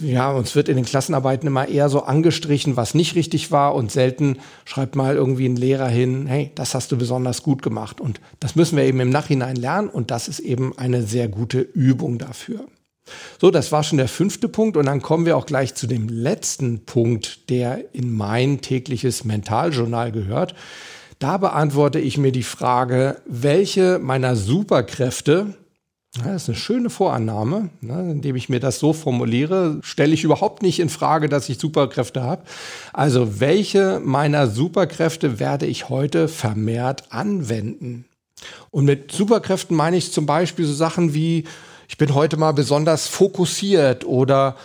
ja, 0.00 0.32
uns 0.32 0.54
wird 0.54 0.68
in 0.68 0.76
den 0.76 0.84
Klassenarbeiten 0.84 1.46
immer 1.46 1.68
eher 1.68 1.88
so 1.88 2.02
angestrichen, 2.02 2.76
was 2.76 2.94
nicht 2.94 3.14
richtig 3.14 3.50
war 3.50 3.74
und 3.74 3.92
selten 3.92 4.38
schreibt 4.64 4.96
mal 4.96 5.14
irgendwie 5.14 5.48
ein 5.48 5.56
Lehrer 5.56 5.88
hin, 5.88 6.26
hey, 6.26 6.50
das 6.54 6.74
hast 6.74 6.92
du 6.92 6.96
besonders 6.96 7.42
gut 7.42 7.62
gemacht. 7.62 8.00
Und 8.00 8.20
das 8.40 8.56
müssen 8.56 8.76
wir 8.76 8.84
eben 8.84 9.00
im 9.00 9.10
Nachhinein 9.10 9.56
lernen 9.56 9.88
und 9.88 10.10
das 10.10 10.28
ist 10.28 10.40
eben 10.40 10.76
eine 10.78 11.02
sehr 11.02 11.28
gute 11.28 11.60
Übung 11.60 12.18
dafür. 12.18 12.66
So, 13.40 13.52
das 13.52 13.70
war 13.70 13.84
schon 13.84 13.98
der 13.98 14.08
fünfte 14.08 14.48
Punkt 14.48 14.76
und 14.76 14.86
dann 14.86 15.00
kommen 15.00 15.26
wir 15.26 15.36
auch 15.36 15.46
gleich 15.46 15.74
zu 15.74 15.86
dem 15.86 16.08
letzten 16.08 16.84
Punkt, 16.84 17.50
der 17.50 17.94
in 17.94 18.12
mein 18.12 18.60
tägliches 18.60 19.24
Mentaljournal 19.24 20.10
gehört. 20.10 20.54
Da 21.20 21.38
beantworte 21.38 22.00
ich 22.00 22.18
mir 22.18 22.32
die 22.32 22.42
Frage, 22.42 23.22
welche 23.26 24.00
meiner 24.00 24.34
Superkräfte 24.34 25.54
ja, 26.18 26.32
das 26.32 26.44
ist 26.44 26.48
eine 26.48 26.58
schöne 26.58 26.90
Vorannahme, 26.90 27.70
ne, 27.80 28.10
indem 28.12 28.36
ich 28.36 28.48
mir 28.48 28.60
das 28.60 28.78
so 28.78 28.92
formuliere, 28.92 29.78
stelle 29.82 30.14
ich 30.14 30.24
überhaupt 30.24 30.62
nicht 30.62 30.80
in 30.80 30.88
Frage, 30.88 31.28
dass 31.28 31.48
ich 31.48 31.58
Superkräfte 31.58 32.22
habe. 32.22 32.42
Also 32.92 33.40
welche 33.40 34.00
meiner 34.02 34.46
Superkräfte 34.46 35.38
werde 35.38 35.66
ich 35.66 35.88
heute 35.88 36.28
vermehrt 36.28 37.04
anwenden? 37.10 38.06
Und 38.70 38.84
mit 38.84 39.12
Superkräften 39.12 39.76
meine 39.76 39.96
ich 39.96 40.12
zum 40.12 40.26
Beispiel 40.26 40.66
so 40.66 40.74
Sachen 40.74 41.14
wie, 41.14 41.44
ich 41.88 41.98
bin 41.98 42.14
heute 42.14 42.36
mal 42.36 42.52
besonders 42.52 43.06
fokussiert 43.08 44.04
oder 44.04 44.56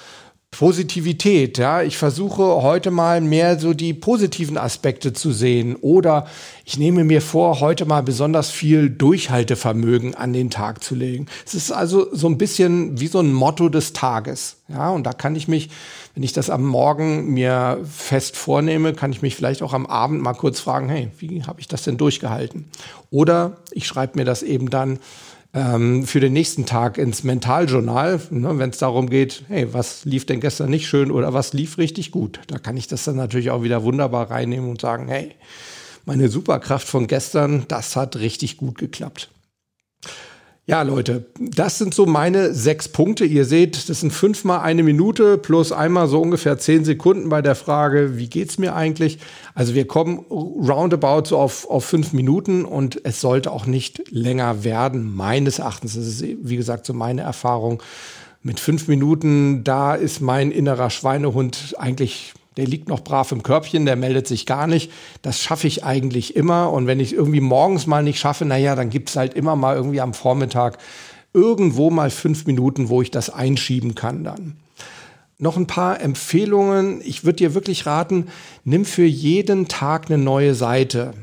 Positivität, 0.51 1.57
ja. 1.57 1.81
Ich 1.81 1.97
versuche 1.97 2.43
heute 2.43 2.91
mal 2.91 3.21
mehr 3.21 3.57
so 3.57 3.73
die 3.73 3.93
positiven 3.93 4.57
Aspekte 4.57 5.13
zu 5.13 5.31
sehen 5.31 5.77
oder 5.77 6.27
ich 6.65 6.77
nehme 6.77 7.05
mir 7.05 7.21
vor, 7.21 7.61
heute 7.61 7.85
mal 7.85 8.03
besonders 8.03 8.51
viel 8.51 8.89
Durchhaltevermögen 8.89 10.13
an 10.13 10.33
den 10.33 10.49
Tag 10.49 10.83
zu 10.83 10.93
legen. 10.93 11.27
Es 11.45 11.53
ist 11.53 11.71
also 11.71 12.13
so 12.13 12.27
ein 12.27 12.37
bisschen 12.37 12.99
wie 12.99 13.07
so 13.07 13.19
ein 13.19 13.31
Motto 13.31 13.69
des 13.69 13.93
Tages, 13.93 14.57
ja. 14.67 14.89
Und 14.89 15.05
da 15.05 15.13
kann 15.13 15.37
ich 15.37 15.47
mich, 15.47 15.69
wenn 16.15 16.23
ich 16.23 16.33
das 16.33 16.49
am 16.49 16.65
Morgen 16.65 17.33
mir 17.33 17.79
fest 17.89 18.35
vornehme, 18.35 18.93
kann 18.93 19.13
ich 19.13 19.21
mich 19.21 19.37
vielleicht 19.37 19.63
auch 19.63 19.73
am 19.73 19.85
Abend 19.85 20.21
mal 20.21 20.33
kurz 20.33 20.59
fragen, 20.59 20.89
hey, 20.89 21.09
wie 21.17 21.43
habe 21.43 21.61
ich 21.61 21.69
das 21.69 21.83
denn 21.83 21.95
durchgehalten? 21.95 22.65
Oder 23.09 23.55
ich 23.71 23.87
schreibe 23.87 24.19
mir 24.19 24.25
das 24.25 24.43
eben 24.43 24.69
dann 24.69 24.99
ähm, 25.53 26.05
für 26.05 26.19
den 26.19 26.33
nächsten 26.33 26.65
Tag 26.65 26.97
ins 26.97 27.23
Mentaljournal, 27.23 28.21
ne, 28.29 28.57
wenn 28.57 28.69
es 28.69 28.77
darum 28.77 29.09
geht, 29.09 29.43
hey, 29.47 29.73
was 29.73 30.05
lief 30.05 30.25
denn 30.25 30.39
gestern 30.39 30.69
nicht 30.69 30.87
schön 30.87 31.11
oder 31.11 31.33
was 31.33 31.53
lief 31.53 31.77
richtig 31.77 32.11
gut. 32.11 32.39
Da 32.47 32.57
kann 32.57 32.77
ich 32.77 32.87
das 32.87 33.03
dann 33.03 33.17
natürlich 33.17 33.51
auch 33.51 33.63
wieder 33.63 33.83
wunderbar 33.83 34.31
reinnehmen 34.31 34.69
und 34.69 34.81
sagen, 34.81 35.07
hey, 35.07 35.35
meine 36.05 36.29
Superkraft 36.29 36.87
von 36.87 37.07
gestern, 37.07 37.65
das 37.67 37.95
hat 37.95 38.15
richtig 38.15 38.57
gut 38.57 38.77
geklappt. 38.77 39.29
Ja, 40.67 40.83
Leute, 40.83 41.25
das 41.39 41.79
sind 41.79 41.93
so 41.93 42.05
meine 42.05 42.53
sechs 42.53 42.87
Punkte. 42.87 43.25
Ihr 43.25 43.45
seht, 43.45 43.89
das 43.89 44.01
sind 44.01 44.13
fünfmal 44.13 44.59
eine 44.59 44.83
Minute 44.83 45.39
plus 45.39 45.71
einmal 45.71 46.07
so 46.07 46.21
ungefähr 46.21 46.59
zehn 46.59 46.85
Sekunden 46.85 47.29
bei 47.29 47.41
der 47.41 47.55
Frage, 47.55 48.17
wie 48.17 48.29
geht's 48.29 48.59
mir 48.59 48.75
eigentlich? 48.75 49.17
Also 49.55 49.73
wir 49.73 49.87
kommen 49.87 50.19
roundabout 50.19 51.25
so 51.25 51.39
auf, 51.39 51.67
auf 51.67 51.85
fünf 51.85 52.13
Minuten 52.13 52.63
und 52.63 53.01
es 53.03 53.21
sollte 53.21 53.51
auch 53.51 53.65
nicht 53.65 54.11
länger 54.11 54.63
werden, 54.63 55.15
meines 55.15 55.57
Erachtens. 55.57 55.95
Das 55.95 56.05
ist, 56.05 56.23
wie 56.23 56.57
gesagt, 56.57 56.85
so 56.85 56.93
meine 56.93 57.21
Erfahrung. 57.21 57.81
Mit 58.43 58.59
fünf 58.59 58.87
Minuten, 58.87 59.63
da 59.63 59.95
ist 59.95 60.21
mein 60.21 60.51
innerer 60.51 60.89
Schweinehund 60.89 61.75
eigentlich 61.79 62.33
der 62.57 62.65
liegt 62.65 62.89
noch 62.89 63.03
brav 63.03 63.31
im 63.31 63.43
Körbchen, 63.43 63.85
der 63.85 63.95
meldet 63.95 64.27
sich 64.27 64.45
gar 64.45 64.67
nicht. 64.67 64.91
Das 65.21 65.39
schaffe 65.39 65.67
ich 65.67 65.85
eigentlich 65.85 66.35
immer. 66.35 66.71
Und 66.71 66.85
wenn 66.85 66.99
ich 66.99 67.13
irgendwie 67.13 67.39
morgens 67.39 67.87
mal 67.87 68.03
nicht 68.03 68.19
schaffe, 68.19 68.45
naja, 68.45 68.75
dann 68.75 68.89
gibt's 68.89 69.15
halt 69.15 69.33
immer 69.35 69.55
mal 69.55 69.75
irgendwie 69.75 70.01
am 70.01 70.13
Vormittag 70.13 70.77
irgendwo 71.33 71.89
mal 71.89 72.09
fünf 72.09 72.45
Minuten, 72.45 72.89
wo 72.89 73.01
ich 73.01 73.09
das 73.09 73.29
einschieben 73.29 73.95
kann 73.95 74.23
dann. 74.23 74.57
Noch 75.37 75.57
ein 75.57 75.65
paar 75.65 76.01
Empfehlungen. 76.01 77.01
Ich 77.03 77.23
würde 77.23 77.37
dir 77.37 77.53
wirklich 77.53 77.85
raten, 77.85 78.27
nimm 78.63 78.85
für 78.85 79.05
jeden 79.05 79.67
Tag 79.67 80.07
eine 80.07 80.17
neue 80.17 80.53
Seite. 80.53 81.13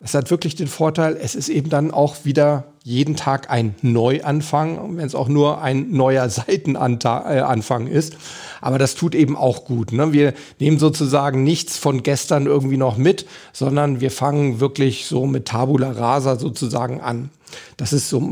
Das 0.00 0.14
hat 0.14 0.30
wirklich 0.30 0.54
den 0.54 0.68
Vorteil, 0.68 1.16
es 1.20 1.34
ist 1.34 1.48
eben 1.48 1.70
dann 1.70 1.90
auch 1.90 2.24
wieder 2.24 2.73
jeden 2.86 3.16
Tag 3.16 3.50
ein 3.50 3.74
Neuanfang, 3.80 4.98
wenn 4.98 5.06
es 5.06 5.14
auch 5.14 5.28
nur 5.28 5.62
ein 5.62 5.90
neuer 5.90 6.28
Seitenanfang 6.28 7.86
ist. 7.86 8.16
Aber 8.60 8.78
das 8.78 8.94
tut 8.94 9.14
eben 9.14 9.36
auch 9.36 9.64
gut. 9.64 9.90
Ne? 9.90 10.12
Wir 10.12 10.34
nehmen 10.60 10.78
sozusagen 10.78 11.42
nichts 11.44 11.78
von 11.78 12.02
gestern 12.02 12.44
irgendwie 12.44 12.76
noch 12.76 12.98
mit, 12.98 13.24
sondern 13.54 14.02
wir 14.02 14.10
fangen 14.10 14.60
wirklich 14.60 15.06
so 15.06 15.24
mit 15.24 15.46
Tabula 15.46 15.92
Rasa 15.92 16.38
sozusagen 16.38 17.00
an. 17.00 17.30
Das 17.78 17.94
ist 17.94 18.10
so, 18.10 18.22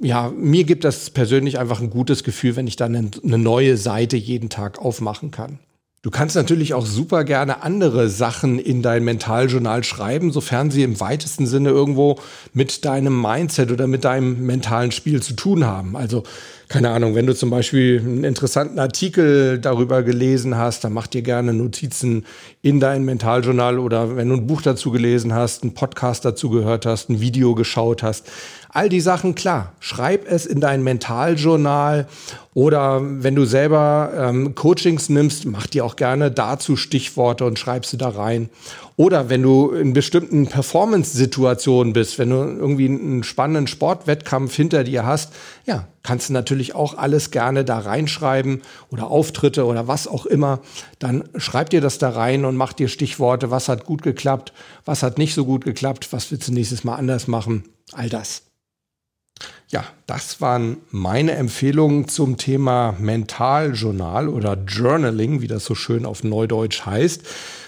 ja, 0.00 0.32
mir 0.34 0.64
gibt 0.64 0.84
das 0.84 1.10
persönlich 1.10 1.58
einfach 1.58 1.80
ein 1.80 1.90
gutes 1.90 2.24
Gefühl, 2.24 2.56
wenn 2.56 2.66
ich 2.66 2.76
dann 2.76 2.96
eine 2.96 3.38
neue 3.38 3.76
Seite 3.76 4.16
jeden 4.16 4.48
Tag 4.48 4.78
aufmachen 4.78 5.30
kann. 5.30 5.58
Du 6.02 6.10
kannst 6.10 6.36
natürlich 6.36 6.74
auch 6.74 6.86
super 6.86 7.24
gerne 7.24 7.64
andere 7.64 8.08
Sachen 8.08 8.60
in 8.60 8.82
dein 8.82 9.02
Mentaljournal 9.02 9.82
schreiben, 9.82 10.30
sofern 10.30 10.70
sie 10.70 10.84
im 10.84 11.00
weitesten 11.00 11.44
Sinne 11.44 11.70
irgendwo 11.70 12.20
mit 12.52 12.84
deinem 12.84 13.20
Mindset 13.20 13.72
oder 13.72 13.88
mit 13.88 14.04
deinem 14.04 14.46
mentalen 14.46 14.92
Spiel 14.92 15.20
zu 15.20 15.34
tun 15.34 15.64
haben. 15.64 15.96
Also 15.96 16.22
keine 16.68 16.90
Ahnung, 16.90 17.16
wenn 17.16 17.26
du 17.26 17.34
zum 17.34 17.50
Beispiel 17.50 17.98
einen 17.98 18.22
interessanten 18.24 18.78
Artikel 18.78 19.58
darüber 19.58 20.04
gelesen 20.04 20.56
hast, 20.56 20.84
dann 20.84 20.92
mach 20.92 21.08
dir 21.08 21.22
gerne 21.22 21.52
Notizen 21.52 22.26
in 22.62 22.78
dein 22.78 23.04
Mentaljournal 23.04 23.80
oder 23.80 24.16
wenn 24.16 24.28
du 24.28 24.36
ein 24.36 24.46
Buch 24.46 24.62
dazu 24.62 24.92
gelesen 24.92 25.32
hast, 25.32 25.62
einen 25.62 25.74
Podcast 25.74 26.24
dazu 26.24 26.50
gehört 26.50 26.86
hast, 26.86 27.08
ein 27.08 27.20
Video 27.20 27.54
geschaut 27.54 28.04
hast, 28.04 28.30
All 28.78 28.88
die 28.88 29.00
Sachen, 29.00 29.34
klar, 29.34 29.72
schreib 29.80 30.30
es 30.30 30.46
in 30.46 30.60
dein 30.60 30.84
Mentaljournal 30.84 32.06
oder 32.54 33.00
wenn 33.02 33.34
du 33.34 33.44
selber 33.44 34.12
ähm, 34.16 34.54
Coachings 34.54 35.08
nimmst, 35.08 35.46
mach 35.46 35.66
dir 35.66 35.84
auch 35.84 35.96
gerne 35.96 36.30
dazu 36.30 36.76
Stichworte 36.76 37.44
und 37.44 37.58
schreib 37.58 37.84
sie 37.84 37.96
da 37.96 38.10
rein. 38.10 38.50
Oder 38.94 39.30
wenn 39.30 39.42
du 39.42 39.72
in 39.72 39.94
bestimmten 39.94 40.46
Performance-Situationen 40.46 41.92
bist, 41.92 42.20
wenn 42.20 42.30
du 42.30 42.36
irgendwie 42.36 42.86
einen 42.86 43.24
spannenden 43.24 43.66
Sportwettkampf 43.66 44.54
hinter 44.54 44.84
dir 44.84 45.04
hast, 45.04 45.32
ja, 45.66 45.88
kannst 46.04 46.28
du 46.28 46.32
natürlich 46.32 46.76
auch 46.76 46.96
alles 46.96 47.32
gerne 47.32 47.64
da 47.64 47.80
reinschreiben 47.80 48.62
oder 48.90 49.10
Auftritte 49.10 49.66
oder 49.66 49.88
was 49.88 50.06
auch 50.06 50.24
immer. 50.24 50.60
Dann 51.00 51.28
schreib 51.34 51.70
dir 51.70 51.80
das 51.80 51.98
da 51.98 52.10
rein 52.10 52.44
und 52.44 52.54
mach 52.54 52.74
dir 52.74 52.86
Stichworte, 52.86 53.50
was 53.50 53.68
hat 53.68 53.84
gut 53.84 54.02
geklappt, 54.02 54.52
was 54.84 55.02
hat 55.02 55.18
nicht 55.18 55.34
so 55.34 55.44
gut 55.44 55.64
geklappt, 55.64 56.12
was 56.12 56.30
willst 56.30 56.46
du 56.46 56.52
nächstes 56.52 56.84
Mal 56.84 56.94
anders 56.94 57.26
machen. 57.26 57.64
All 57.92 58.08
das. 58.08 58.47
Ja, 59.70 59.84
das 60.06 60.40
waren 60.40 60.78
meine 60.90 61.32
Empfehlungen 61.32 62.08
zum 62.08 62.38
Thema 62.38 62.96
Mentaljournal 62.98 64.28
oder 64.28 64.56
Journaling, 64.66 65.42
wie 65.42 65.46
das 65.46 65.66
so 65.66 65.74
schön 65.74 66.06
auf 66.06 66.24
Neudeutsch 66.24 66.86
heißt. 66.86 67.22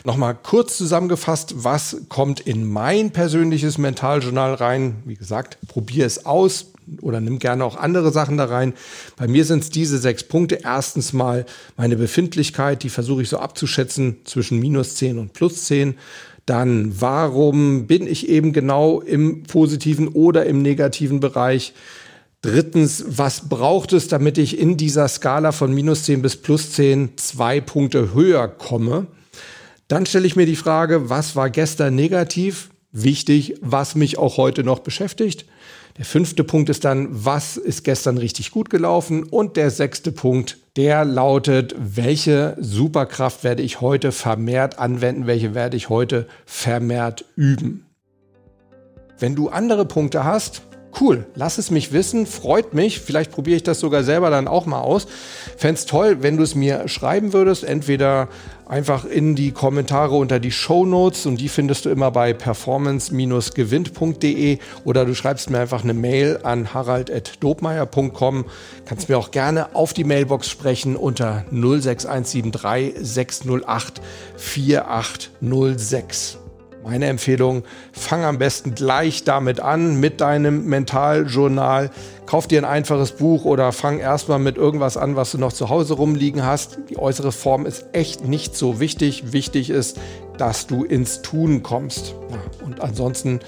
Nochmal 0.04 0.35
kurz 0.35 0.78
zusammengefasst, 0.78 1.62
was 1.62 1.98
kommt 2.09 2.40
in 2.40 2.64
mein 2.64 3.11
persönliches 3.11 3.76
Mentaljournal 3.76 4.54
rein? 4.54 5.02
Wie 5.04 5.16
gesagt, 5.16 5.59
probier 5.68 6.06
es 6.06 6.24
aus 6.24 6.72
oder 7.02 7.20
nimm 7.20 7.38
gerne 7.38 7.64
auch 7.64 7.76
andere 7.76 8.11
Sachen 8.11 8.37
da 8.37 8.46
rein. 8.46 8.72
Bei 9.16 9.28
mir 9.28 9.44
sind 9.44 9.62
es 9.62 9.70
diese 9.70 9.98
sechs 9.98 10.24
Punkte. 10.24 10.61
Erstens 10.64 11.12
mal 11.12 11.46
meine 11.76 11.96
Befindlichkeit, 11.96 12.83
die 12.83 12.88
versuche 12.88 13.22
ich 13.22 13.28
so 13.28 13.38
abzuschätzen 13.38 14.16
zwischen 14.24 14.59
minus 14.59 14.96
10 14.96 15.18
und 15.18 15.33
plus 15.33 15.66
10. 15.66 15.96
Dann, 16.46 17.00
warum 17.00 17.87
bin 17.87 18.07
ich 18.07 18.29
eben 18.29 18.53
genau 18.53 19.00
im 19.00 19.44
positiven 19.44 20.09
oder 20.09 20.46
im 20.46 20.62
negativen 20.62 21.20
Bereich? 21.20 21.74
Drittens, 22.42 23.05
was 23.07 23.48
braucht 23.48 23.92
es, 23.92 24.09
damit 24.09 24.38
ich 24.38 24.59
in 24.59 24.76
dieser 24.76 25.09
Skala 25.09 25.53
von 25.53 25.74
minus 25.74 26.05
10 26.05 26.22
bis 26.22 26.37
plus 26.37 26.72
10 26.72 27.16
zwei 27.16 27.61
Punkte 27.61 28.14
höher 28.14 28.48
komme? 28.48 29.07
Dann 29.88 30.07
stelle 30.07 30.26
ich 30.26 30.37
mir 30.37 30.46
die 30.46 30.57
Frage, 30.57 31.11
was 31.11 31.37
war 31.37 31.50
gestern 31.50 31.94
negativ? 31.94 32.70
Wichtig, 32.92 33.57
was 33.61 33.94
mich 33.94 34.18
auch 34.18 34.37
heute 34.37 34.64
noch 34.64 34.79
beschäftigt. 34.79 35.44
Der 36.00 36.06
fünfte 36.06 36.44
Punkt 36.44 36.70
ist 36.70 36.86
dann, 36.86 37.08
was 37.10 37.58
ist 37.58 37.84
gestern 37.84 38.16
richtig 38.16 38.52
gut 38.52 38.70
gelaufen? 38.70 39.22
Und 39.22 39.58
der 39.58 39.70
sechste 39.70 40.12
Punkt, 40.12 40.56
der 40.78 41.04
lautet, 41.04 41.74
welche 41.78 42.56
Superkraft 42.58 43.44
werde 43.44 43.62
ich 43.62 43.82
heute 43.82 44.10
vermehrt 44.10 44.78
anwenden? 44.78 45.26
Welche 45.26 45.54
werde 45.54 45.76
ich 45.76 45.90
heute 45.90 46.26
vermehrt 46.46 47.26
üben? 47.36 47.84
Wenn 49.18 49.34
du 49.34 49.50
andere 49.50 49.84
Punkte 49.84 50.24
hast, 50.24 50.62
Cool, 50.98 51.26
lass 51.37 51.59
es 51.59 51.70
mich 51.70 51.92
wissen, 51.92 52.26
freut 52.26 52.74
mich. 52.74 52.98
Vielleicht 53.00 53.31
probiere 53.31 53.57
ich 53.57 53.62
das 53.62 53.79
sogar 53.79 54.03
selber 54.03 54.31
dann 54.31 54.48
auch 54.48 54.66
mal 54.66 54.81
aus. 54.81 55.07
Fände 55.57 55.79
es 55.79 55.87
toll, 55.87 56.22
wenn 56.22 56.37
du 56.37 56.42
es 56.42 56.57
mir 56.57 56.88
schreiben 56.88 57.33
würdest, 57.33 57.62
entweder 57.62 58.26
einfach 58.66 59.05
in 59.05 59.37
die 59.37 59.53
Kommentare 59.53 60.16
unter 60.16 60.40
die 60.40 60.50
Show 60.50 60.85
Notes 60.85 61.26
und 61.26 61.40
die 61.40 61.48
findest 61.48 61.85
du 61.85 61.90
immer 61.90 62.11
bei 62.11 62.33
performance-gewinnt.de 62.33 64.59
oder 64.85 65.05
du 65.05 65.14
schreibst 65.14 65.48
mir 65.50 65.61
einfach 65.61 65.85
eine 65.85 65.94
Mail 65.94 66.40
an 66.42 66.74
harald.dobmeier.com. 66.74 68.46
Kannst 68.85 69.09
mir 69.09 69.18
auch 69.18 69.31
gerne 69.31 69.72
auf 69.74 69.92
die 69.92 70.03
Mailbox 70.05 70.48
sprechen 70.48 70.96
unter 70.96 71.44
06173 71.50 72.94
608 73.00 74.00
4806. 74.37 76.39
Meine 76.83 77.07
Empfehlung, 77.07 77.64
fang 77.93 78.25
am 78.25 78.38
besten 78.38 78.75
gleich 78.75 79.25
damit 79.25 79.61
an, 79.61 80.01
mit 80.01 80.21
deinem 80.21 80.64
Mentaljournal. 80.66 81.90
Kauf 82.25 82.47
dir 82.47 82.59
ein 82.59 82.64
einfaches 82.64 83.12
Buch 83.12 83.45
oder 83.45 83.73
fang 83.73 83.99
erstmal 83.99 84.38
mit 84.38 84.57
irgendwas 84.57 84.97
an, 84.97 85.14
was 85.14 85.33
du 85.33 85.38
noch 85.38 85.53
zu 85.53 85.69
Hause 85.69 85.95
rumliegen 85.95 86.45
hast. 86.45 86.79
Die 86.88 86.99
äußere 86.99 87.33
Form 87.33 87.66
ist 87.66 87.87
echt 87.93 88.27
nicht 88.27 88.57
so 88.57 88.81
wichtig. 88.81 89.33
Wichtig 89.33 89.69
ist, 89.69 89.99
dass 90.38 90.66
du 90.66 90.85
ins 90.85 91.21
Tun 91.23 91.62
kommst. 91.62 92.14
Ja, 92.31 92.38
und 92.64 92.81
ansonsten 92.81 93.40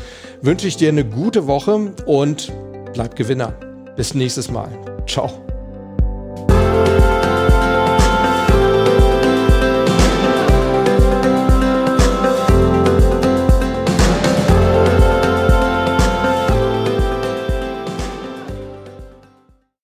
wünsche 0.43 0.69
ich 0.69 0.77
dir 0.77 0.91
eine 0.91 1.05
gute 1.05 1.47
Woche 1.47 1.93
und 2.05 2.53
bleib 2.93 3.17
Gewinner. 3.17 3.55
Bis 3.97 4.15
nächstes 4.15 4.51
Mal. 4.51 4.69
Ciao. 5.07 5.52